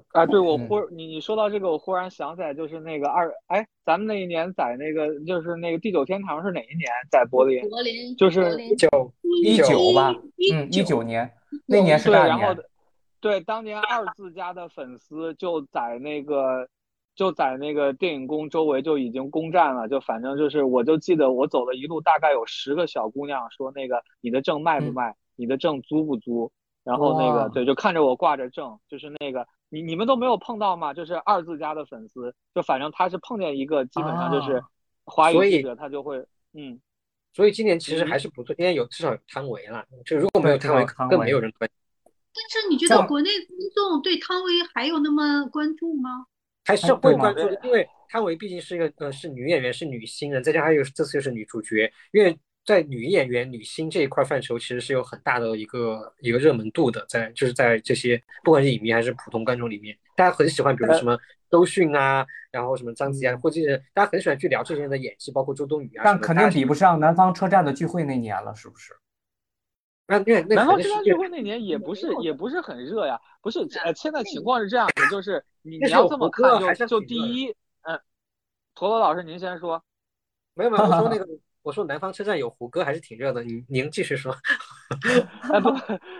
[0.09, 7.67] 啊，对我嗯忽你你说到这个，我忽然想起来，就是那个二哎，咱们那一年在那个就是那个第九天堂是哪一年在柏林？
[7.69, 9.13] 柏林就是柏林就
[9.43, 11.29] 一九吧，一嗯，一九年
[11.65, 12.55] 那年是对，然后，
[13.19, 16.67] 对当年二字家的粉丝就在那个
[17.15, 26.51] 就在那个电影宫周围就已经攻占了，就反正就是我就记得我走了一路，大概有十个小姑娘说那个你的证卖不嗯卖，你的证租不租，
[26.83, 30.93] 然后那个对就看着我挂着证，就是那个你你们都没有碰到吗？
[30.93, 34.63] 就是二字家的粉丝，就反正他是碰见一个基本上就是啊
[35.03, 36.17] 华所以语记者，他就会
[36.53, 36.79] 嗯。
[37.33, 39.85] 所以今年其实还是不错，今年有至少有汤唯了。
[40.05, 41.69] 就如果没有对汤唯，更没有人关。
[42.33, 46.25] 但是你觉得国内公众对汤唯还有那么关注吗？
[46.65, 61.17] 还是会关注的，因为汤唯毕竟是一个呃是女演员，是女新人，再加上还有这次又是女主角，因为在女演员、女星这一块范畴，其实是有很大的一个一个热门度的，在就是在这些不管是影迷还是普通观众里面，大家很喜欢，比如说什么
[61.49, 68.93] 周迅啊，然后什么张子怡啊，或者是大家很喜欢去聊这些人的演技，包括周冬雨啊但肯定比不上南方车站的聚会那年了，是不是？
[70.19, 77.99] 那那南方车站聚会那年也不是也不是很热呀，不是呃现在情况是这样的，就是你你要这么看就就第一，嗯，
[78.75, 79.81] 陀螺老师您先说，
[80.53, 81.27] 没有没有，我说那个
[81.63, 84.35] 我说南方车站有胡歌还是挺热的，您您继续说。
[85.53, 85.77] 哎不不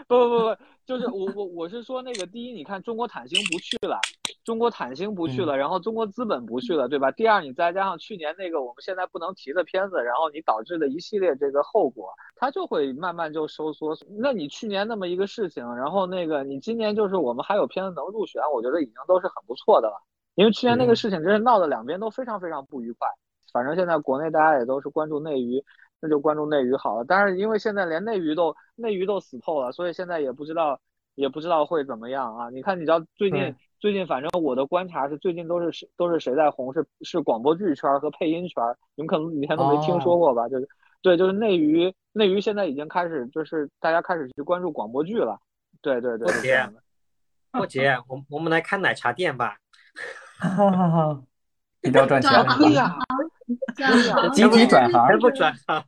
[0.07, 3.99] 不不不，就是我我我是说那个第一，你看中国坦星不去了，
[4.43, 7.11] 中国坦星不去了，然后中国资本不去了，对吧？
[7.11, 13.95] 第二，你再加上去年那个我们现在不能提的片子，然后你导致的一系列这个后果，它就会慢慢就收缩。
[14.19, 20.01] 那你去年那么一个事情，然后那个你今年就是我们还有片子能入选，我觉得已经都是很不错的了。
[20.35, 23.07] 因为去年那个嗯事情真是闹得两边都非常非常不愉快。
[23.53, 25.61] 反正现在国内大家也都是关注内娱，
[25.99, 27.05] 那就关注内娱好了。
[27.05, 30.79] 但是因为现在连内娱都内娱都死透了，所以现在也不知道
[31.15, 32.49] 也不知道会怎么样啊。
[32.49, 38.63] 你看，你知道最近对最近反正我的观察是最近都是谁都是谁在红，是是广播剧圈和配音圈，
[38.93, 40.47] 你们可能以前都没听说过吧？
[40.47, 40.69] 就是
[41.01, 45.39] 对，就是内娱内娱现在已经开始就是大家开始去关注广播剧了。
[45.81, 46.79] 对对对，我是这样的。
[47.53, 49.57] 莫姐，我我们来开奶茶店吧。
[50.37, 51.23] 哈哈哈哈，
[51.81, 52.95] 比较赚钱转行哎呀，
[53.75, 55.83] 转行集体转行还不转行？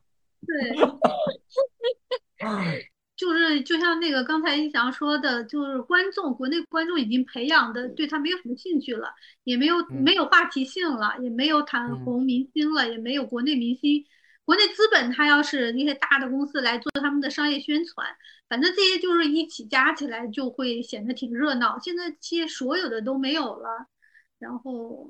[2.38, 9.08] 对， 就是就像那个刚才一翔说的，就是观众，国内观众已经培养的对他没有什么兴趣了，
[9.44, 14.04] 也没有嗯没有话题性了，也没有谈嗯红明星了，也没有国内明星。
[14.44, 18.06] 国内资本他要是那些大的公司来做他们的商业宣传，
[18.48, 21.78] 反正这些就是一起加起来就会显得挺热闹。
[21.78, 23.86] 现在这些所有的都没有了，
[24.38, 25.08] 然后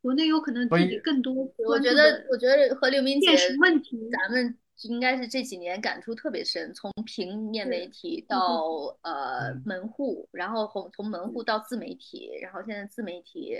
[0.00, 4.08] 国内有可能自己更多我觉得，我觉得和刘明姐现实问题。
[4.10, 9.62] 咱们应该是这几年感触特别深，从平面媒体到呃嗯。
[9.64, 13.56] 门户，然后从从门户到自媒体，然后现在自媒体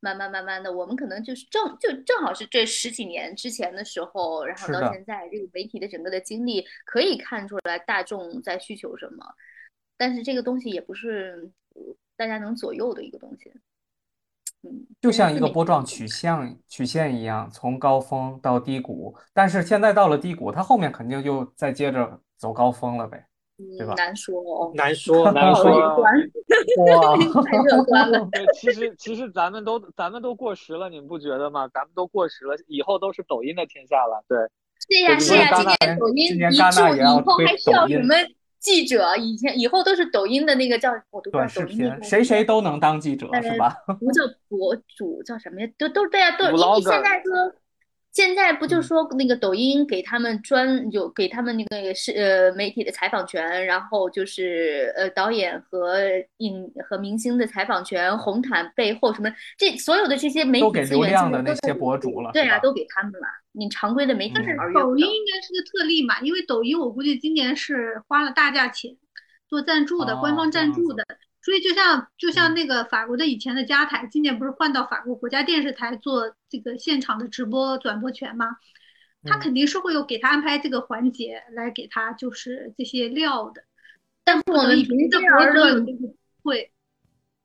[0.00, 9.26] 慢慢慢慢的，我们可能就是正就正好是这十几年之前的时候，然后到现在这个媒体的整个的经历，可以看出来大众在需求什么，
[9.96, 11.82] 但是这个东西也不是呃
[12.16, 13.52] 大家能左右的一个东西。
[14.62, 23.24] 嗯，就像一个波状曲线曲线一样，从高峰到低谷，但是现在到了低谷，它后面肯定就再接着走高峰了呗，
[23.78, 26.12] 对吧嗯难说哦， 难说，好难说乐观，
[26.84, 28.28] 哇，太乐观了。
[28.32, 31.66] 对，其实其实咱们都咱们都过时了，你们不觉得吗？
[31.72, 34.22] 咱们都过时了，以后都是抖音的天下了。
[34.28, 34.38] 对，
[34.88, 38.14] 是呀，对是呀，今戛纳年抖音今年一戛纳注，也要推以后还需要抖音什么
[38.60, 39.16] 记者？
[39.16, 43.74] 以前以后都是抖音的那个叫，我都不知道短视频，抖音谁谁都能当记者呃是吧？
[43.98, 45.68] 不叫博主，叫什么呀？
[45.78, 47.54] 都都对啊，都因为现在说，
[48.12, 56.00] 现在不就嗯说那个抖音给他们专有给他们那个是呃媒体的采访权，然后就是呃导演和
[56.38, 63.26] 影和明星的采访权，红毯背后什么这所有的这些媒体都给流体资源量的那些现在都在博主了，对啊，都给他们了。
[63.52, 68.96] 你常规的媒体嗯反而约不到抖音应该是个特例嘛，因为抖音我估计今年是花了大价钱
[69.48, 71.04] 做赞助的，官哦方赞助的，
[71.42, 78.56] 所以就像就像嗯那个法国的以前的加台，今年不是换到法国国家电视台做这个现场的直播转播权吗？
[79.24, 83.64] 他嗯肯定是会有给他安排这个环节来给他就是这些料的，
[84.24, 86.72] 但是我们别平心的博主有而论，这个会。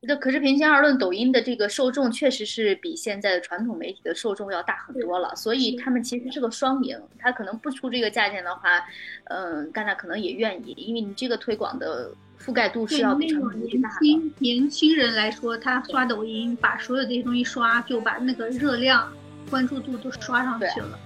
[0.06, 6.98] 这可是平心而论，抖音的这个受众确实是比现在的传统媒体的受众要大很多了，所以他们其实是个双赢。
[7.18, 8.84] 他可能不出这个价钱的话，
[9.24, 12.10] 嗯，干他可能也愿意，因为你这个推广的
[12.40, 13.96] 覆盖度是要比传统媒体大的。
[14.00, 19.12] 轻年轻人来说，他刷抖音，把所有这些东西刷，就把那个热量、
[19.50, 20.98] 关注度都刷上去了。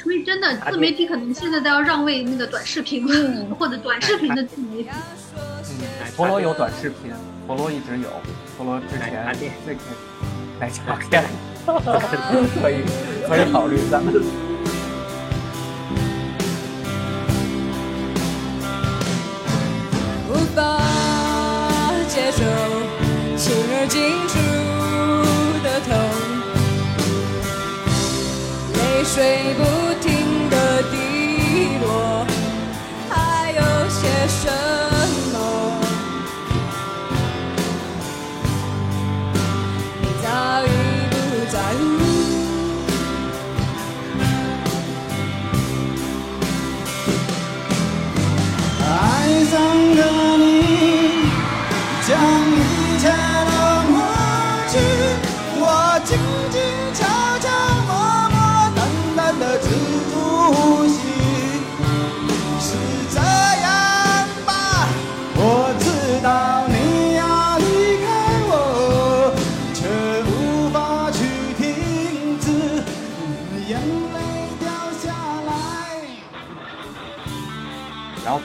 [0.00, 4.90] 所以真的，自媒体可能现在都要让位那个短视频了，或者短视频的自媒体。
[5.36, 7.10] 嗯，陀螺有短视频，
[7.48, 8.10] 陀螺一直有，
[8.58, 9.86] 陀螺之前奶茶店最开始
[10.60, 11.24] 奶茶店，
[12.60, 12.84] 可以
[13.26, 14.12] 可以考虑咱们。
[20.28, 20.78] 无法
[22.06, 22.44] 接受
[23.34, 23.98] 轻而紧
[24.28, 24.36] 处
[25.64, 25.90] 的痛，
[28.74, 29.64] 泪水不
[30.06, 30.06] 停
[30.50, 30.54] 的
[30.90, 30.94] 滴
[31.80, 32.26] 落，
[33.08, 34.44] 还有些什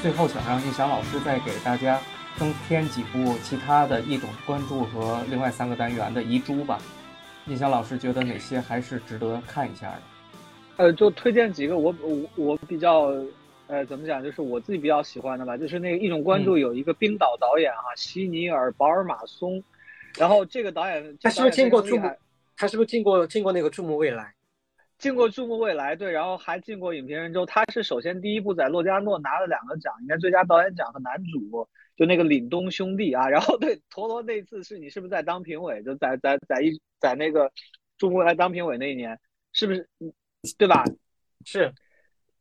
[0.04, 1.98] 最后想让印翔老师再给大家
[2.36, 6.78] 增添几部其他的一种关注和另外三个单元的遗珠吧。
[7.48, 10.02] 印翔老师觉得哪些还是值得看一下的？
[10.76, 13.14] 呃，就推荐几个我我我比较
[13.68, 19.64] 呃怎么讲，就是我自己比较喜欢的吧，就是那个一种关注有一个冰岛导演哈、希尼尔·保尔马松，
[20.18, 21.98] 然后这个导演他是不是进过注？
[22.58, 24.34] 他是不是进过进过那个注目未来？
[25.04, 27.46] 进过注目未来，对，然后还进过影评人周。
[27.46, 31.68] 他是首先第一部在洛迦诺拿了两个奖，应该最佳导演奖和男主，
[31.98, 33.28] 就那个凛冬兄弟啊。
[33.28, 35.84] 然后对陀螺那次是你是不是在当评委？
[35.84, 37.52] 就在在在一在那个
[37.98, 39.20] 注目未来当评委那一年，
[39.52, 39.90] 是不是？
[40.00, 40.14] 嗯
[40.58, 40.86] 对吧？
[41.46, 41.74] 是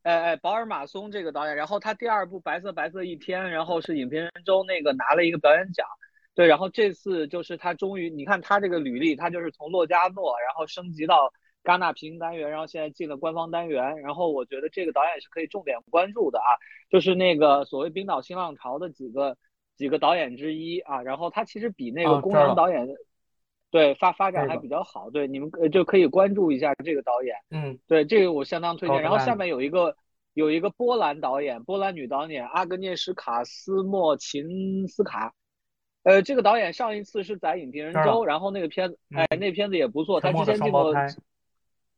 [0.02, 5.84] 哎哎，保尔马松这个导演，然后他第二部《白色白色一天》，然后是影评人周那个拿了一个表演奖，
[6.32, 11.32] 对，然后这次就是他终于，你看他这个履历，他就是从洛迦诺，然后升级到
[11.64, 16.50] 戛纳平行单元，然后现在进了官方单元，然后我觉得这个导演是可以重点关注的啊，
[16.90, 19.36] 就是那个所谓冰岛新浪潮的几个
[19.76, 22.88] 几个导演之一啊，然后他其实比那个公哦知道了羊导演。
[23.70, 27.34] 对发发展还比较好，对你们呃就可以关注一下这个导演。
[27.50, 29.00] 嗯，对，这个我相当推荐。
[29.00, 29.96] 然后下面有一个
[30.34, 35.32] 有一个波兰导演，波兰女导演阿格涅什卡斯莫琴斯卡，
[36.02, 40.92] 呃，这个导演上一次是在影评人周，然后那个片子，嗯哎，那片子也不错，他之前进过，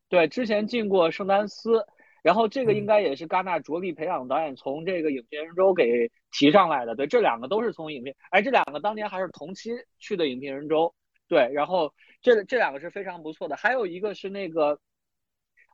[0.09, 1.86] 对，之前进过圣丹斯，
[2.22, 2.86] 然后这个应嗯。
[2.86, 10.94] 该也是戛纳着力培养导演从这个影评人周给提上来的，对，这两个都是从影评，哎，这两个当年还是同期去的影评人周，
[11.28, 14.78] 对，然后这这两个是非常不错的，还有一个是那个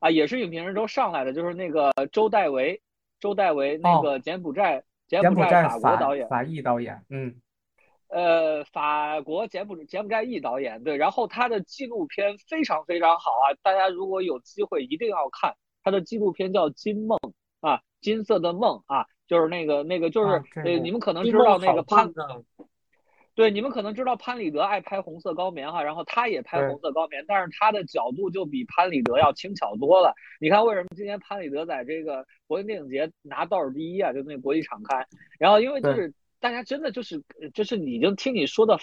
[0.01, 2.81] 啊，也是影评人周上来的，就是那个周代维，
[3.19, 4.03] 周代维那哦。
[4.03, 7.35] 个柬埔寨柬柬埔寨法国导演，法裔导演，嗯
[8.11, 15.55] 呃，法国柬埔柬埔寨裔导演，对，然后他的纪录片非常非常好啊，大家如果有机会一定要看
[15.85, 17.17] 他的纪录片叫《金梦》
[17.61, 22.13] 啊，金色的梦啊，就是那个那个就是、啊呃，你们可能知道那个潘，
[23.37, 30.13] 对，你们可能知道潘里德爱拍红色高棉哈，然后他也拍红色高棉，但是他的角度就比潘里德要轻巧多了。
[30.41, 34.13] 你看为什么今年潘里德在这个柏林电影节拿倒数第一啊？
[34.13, 35.07] 就那国际场刊，
[35.39, 38.79] 然后因为就是大家真的就是呃就是已经听你说的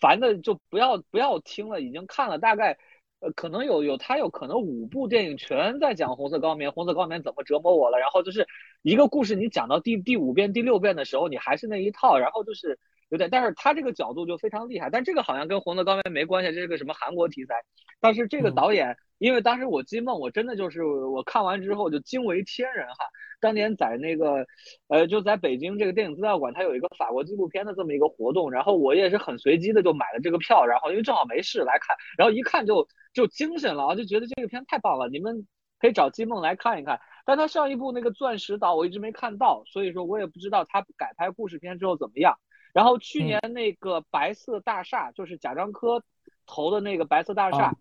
[0.00, 2.78] 烦的就不要不要听了，已经看了大概。
[3.20, 8.46] 呃，可能有有他有可能五部电影全在讲红色高棉，红色高棉怎么折磨我了，然后就是
[8.82, 12.78] 一个故事，你讲到第第五遍、第六遍的时候，你还是那一套，然后就是
[13.08, 17.56] 有点，但是他这个角度就非常厉害，但这个好像跟红色高棉没关系，这是个什么韩国题材，
[17.98, 22.94] 但是这个嗯导演，因为当时我金梦，我真的就是我看完之后就惊为天人哈，
[23.40, 24.46] 当年在那个
[24.88, 35.46] 呃就在北京这个电影资料馆，它有一个法国纪录片的这么一个活动，然后我也是很随机的就买了这个票，然后因为正好没事来看，然后一看就就精神了啊，就觉得这个片太棒了，你们
[35.78, 37.00] 可以找金梦来看一看。
[37.24, 42.38] 但他上一部那个《钻石岛》我一直没看到，所以说我也不知道他改拍故事片之后怎么样。
[42.72, 46.02] 然后去年那个《白色大厦》，就是贾樟柯
[46.46, 47.76] 投的那个《白色大厦》哦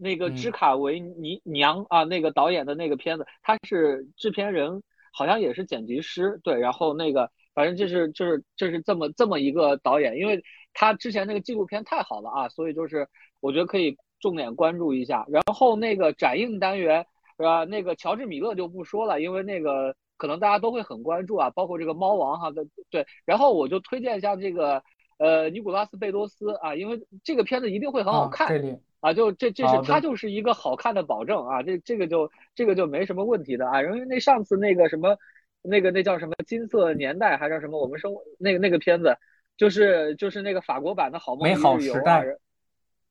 [0.00, 4.82] 那个嗯芝卡维尼娘啊，那个导演的那个片子，他是制片人，
[5.12, 13.06] 好像也是剪辑师，对，然后那个反正就是就是就是这么这么一个导演，因为他之前那个纪录片太好了啊，所以就是
[13.40, 15.26] 我觉得可以重点关注一下。
[15.28, 17.04] 然后那个展映单元
[17.36, 17.64] 是吧？
[17.64, 23.06] 那个乔治米勒就不说了，因为那个可能大家都会很关注啊，包括这个猫王哈的对。
[23.24, 24.82] 然后我就推荐一下这个
[25.18, 28.48] 呃尼古拉斯贝多斯啊，因为这个片子一定会很好啊，看。
[28.48, 35.16] 这里啊，就这这是它就是一个好看的保证啊，这这个就这个就没什么问题的啊，因为那上次那个什么，
[35.62, 39.16] 那个那叫什么金色年代还是什么，我们生活那个那个片子，
[39.56, 42.26] 就是就是那个法国版的好梦美好一日游啊时代，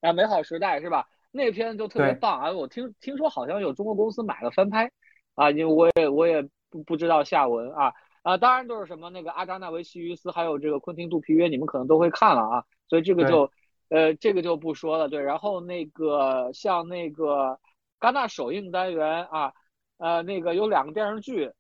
[0.02, 1.08] 啊美好时代是吧？
[1.32, 4.92] 那个片子就特别棒啊，我听听说好像有中国公司买了翻拍
[5.34, 7.92] 啊，因为我也我也不不知道下文啊
[8.22, 13.52] 啊，当然就是什么那个阿扎纳维西于斯还有这个昆汀杜皮约，你们可能都会看了啊，所以这个就。
[13.90, 15.22] 呃，这个就不说了，对。
[15.22, 17.60] 然后那个像那个
[18.00, 19.54] 戛纳首映单元啊，
[19.98, 21.52] 呃，那个有两个电视剧，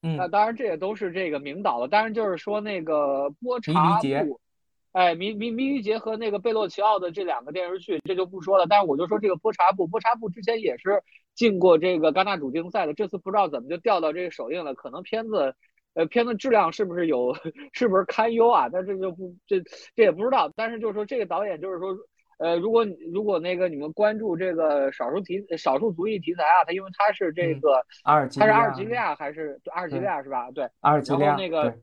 [0.00, 1.88] 那嗯，当然这也都是这个名导的。
[1.88, 4.40] 当然就是说那个波查布，
[4.92, 8.66] 哎，迷迷迷离节和那个贝洛奇奥的这两个电视剧，这就不说了。
[8.66, 11.02] 但是我就说这个波查布，波查布之前也是
[11.34, 15.54] 进过这个戛纳主竞赛的，这次不知道怎么就调到这个首映了，可能片子。
[15.94, 17.34] 呃，片子质量是不是有，
[17.72, 18.68] 是不是堪忧啊？
[18.72, 19.60] 但这就不，这
[19.94, 20.50] 这也不知道。
[20.56, 21.94] 但是就是说，这个导演就是说，
[22.38, 30.50] 呃，如果如果那个你们关注这个少数题少数族裔题材啊，他因为他是这个，阿尔及他是阿尔及利亚还是对阿尔及利亚是吧？
[30.50, 31.74] 对，阿尔及利亚，然后那个，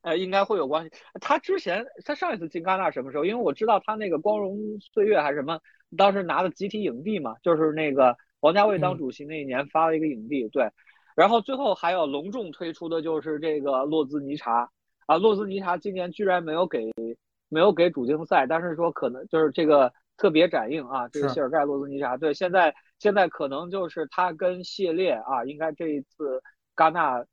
[0.00, 0.90] 呃，应该会有关系。
[1.20, 3.24] 他之前他上一次进戛纳什么时候？
[3.26, 5.60] 因为我知道他那个光荣岁月还是什么，
[5.96, 10.70] 当时拿的集体影帝嘛，就是那个王家卫当嗯主席那一年发了一个影帝，对。
[11.14, 14.68] 然后最后还有隆重推出的就是这个洛兹尼查
[15.06, 16.90] 啊，洛兹尼查今年居然没有给
[17.48, 26.42] 没有给主竞赛，但是说可能就是这个特别展映啊，这个是谢尔盖洛兹尼查，对，现在现在可能就是他跟谢列啊，应该这一次
[26.76, 27.24] 戛纳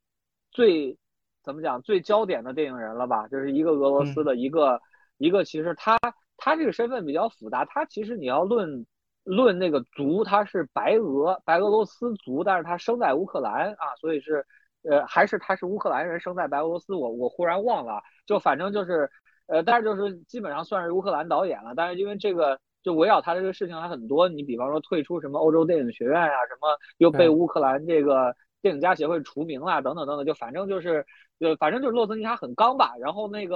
[0.50, 0.98] 最
[1.42, 3.28] 怎么讲最焦点的电影人了吧？
[3.28, 4.80] 就是一个俄罗斯的，一个
[5.18, 5.98] 一个其实他
[6.36, 8.86] 他这个身份比较复杂，他其实你要论。
[9.30, 14.44] 论那个族，他是白俄白俄罗斯族，但是他生在乌克兰啊，所以是
[14.82, 19.08] 呃还是他是乌克兰人生在白俄罗斯，我我忽然忘了，就反正就是
[19.46, 31.06] 呃，但是就是基本上算是乌克兰导演了，但是因为这个就围绕他这个事情还很多，你比方说退出什么欧洲电影学院啊、什么又被乌克兰这个电影家协会除名啦，等等等等，就反正就是
[31.38, 33.54] 呃反正就是洛兹尼他很刚吧，然后那个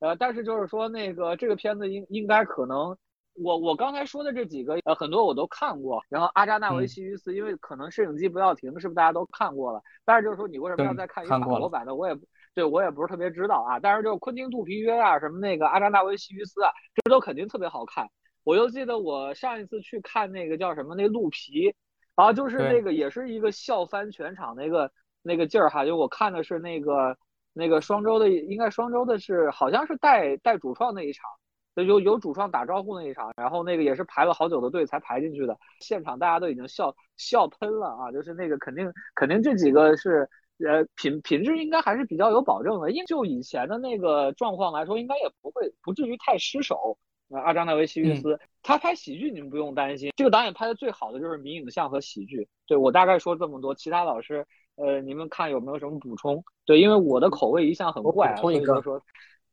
[0.00, 2.94] 呃，但是就是说那个这个片子应应该可能。
[3.42, 6.02] 我我刚才说的这几个，呃，很多我都看过。
[6.08, 9.82] 然后阿扎纳维西于斯，因为可能摄影机不要停，是不是大家都看过了？
[10.04, 11.94] 但是就是说，你为什么要再看一个法国版的？
[11.94, 12.16] 我也
[12.54, 13.78] 对我也不是特别知道啊。
[13.80, 18.06] 但是就是昆汀杜皮约啊，什么那个阿扎纳维西于斯啊，这都肯定特别好看。
[18.42, 21.74] 我就记得我上一次去看那个叫什么那鹿皮，
[22.16, 24.90] 然后，就是那个也是一个笑翻全场那个
[25.22, 27.16] 那个劲儿哈，就我看的是那个
[27.52, 31.49] 那个双周的，应该双周的是好像是带带主创那一场，就
[31.82, 40.28] 有有主创打招呼那一场，然后那个也是排了好久的队才排进去的，现场大家都已经笑笑喷了啊，就是那个肯定肯定这几个是
[40.58, 46.98] 呃品品质应该还是比较有保证的，因为就以前的那个状况来说，应该也不会不至于太失手。
[47.32, 52.48] 呃，阿扎纳维西约斯，他拍喜剧你们不用担心，这个导演拍的最好的就是迷影像和喜剧。
[52.66, 54.44] 对我大概说这么多，其他老师，
[54.74, 56.42] 呃，你们看有没有什么补充？
[56.64, 59.00] 对，因为我的口味一向很我怪、啊，补充一个说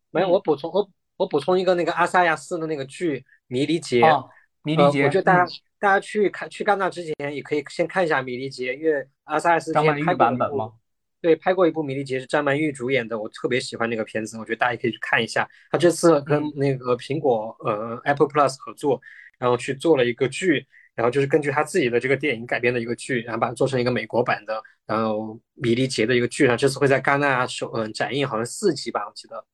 [0.09, 4.29] 没有，嗯我补充我我补充一个那个阿萨亚斯的那个剧《迷离节》哦，
[4.63, 5.49] 迷离节，呃我觉得大家、嗯
[5.79, 10.73] 大家去看去戛纳之前也可以先看一下《迷离节》，因为阿萨亚斯之前拍过一部版本吗？
[11.21, 15.47] 对，拍过一部《迷离节》是张曼玉主演的，我特别喜欢那个片子，我觉得大家可以去看一下。
[15.69, 18.99] 他这次跟嗯那个苹果呃 Apple Plus 合作，
[19.37, 20.65] 然后去做了一个剧，
[20.95, 29.45] 然后就是根据他自己的这个电影改编的一个剧，然后把它做成一个美国版的，然后《迷离节》的一个剧，然后这次会在戛纳首嗯展映，好像四集吧，我记得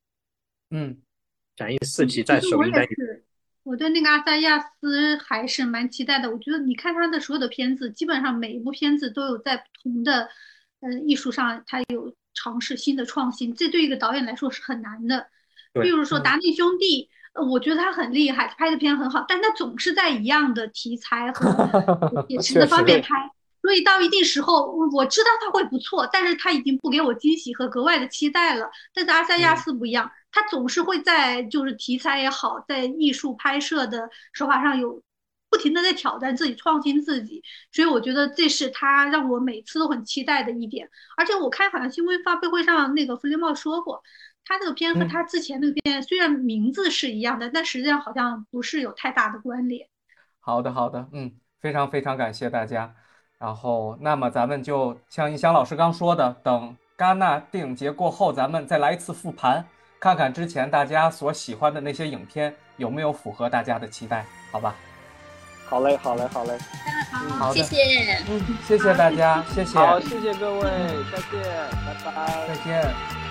[0.69, 0.98] 嗯，
[1.55, 2.89] 展映四集其实我也在首映单元。
[2.95, 3.23] 是，
[3.63, 6.30] 我对那个阿萨亚斯还是蛮期待的。
[6.30, 10.30] 我觉得你看他的所有的片子，基本上每一部片子都有在不同的
[10.81, 15.27] 呃艺术上，他有尝试新的创新，这对一个导演来说是很难的。
[15.73, 23.30] 对比如说嗯达利兄弟，呃，我觉得他很厉害，他拍的片很好，但他总是在一样的题材和 也是的方面确拍。
[23.61, 28.69] 所以到一定时候，我我知道他会不错，但是他已经不给我惊喜和格外的期待了。
[28.93, 35.01] 但是阿塞亚斯不一样，他总是会在就是题材也好，在艺术拍摄的手法上有
[35.49, 37.41] 不停的在挑战自己、创新自己，
[37.72, 40.89] 所以我觉得这是他让我每次都很期待的一点。
[41.15, 44.01] 而且我看好像新闻发布会上那个弗雷茂说过，
[44.43, 49.88] 他这个片和嗯他之前那个片虽然名字是一样的，但实际上好像不是有太大的关联。
[50.39, 51.31] 好的，好的，嗯，
[51.61, 52.95] 非常非常感谢大家。
[53.38, 59.65] 然后，那么咱们就像一翔老师刚说的，等戛纳电影节过后，咱们再来一次复盘，
[60.03, 64.75] 看看之前大家所喜欢的那些影片有没有符合大家的期待，好吧？
[65.65, 66.57] 好嘞，好嘞，好嘞，
[67.39, 68.17] 好的谢谢。
[68.27, 70.69] 嗯，谢谢大家，谢谢，好，谢谢各位，
[71.09, 71.41] 再见，
[71.85, 72.55] 拜拜再。
[72.65, 73.22] 见。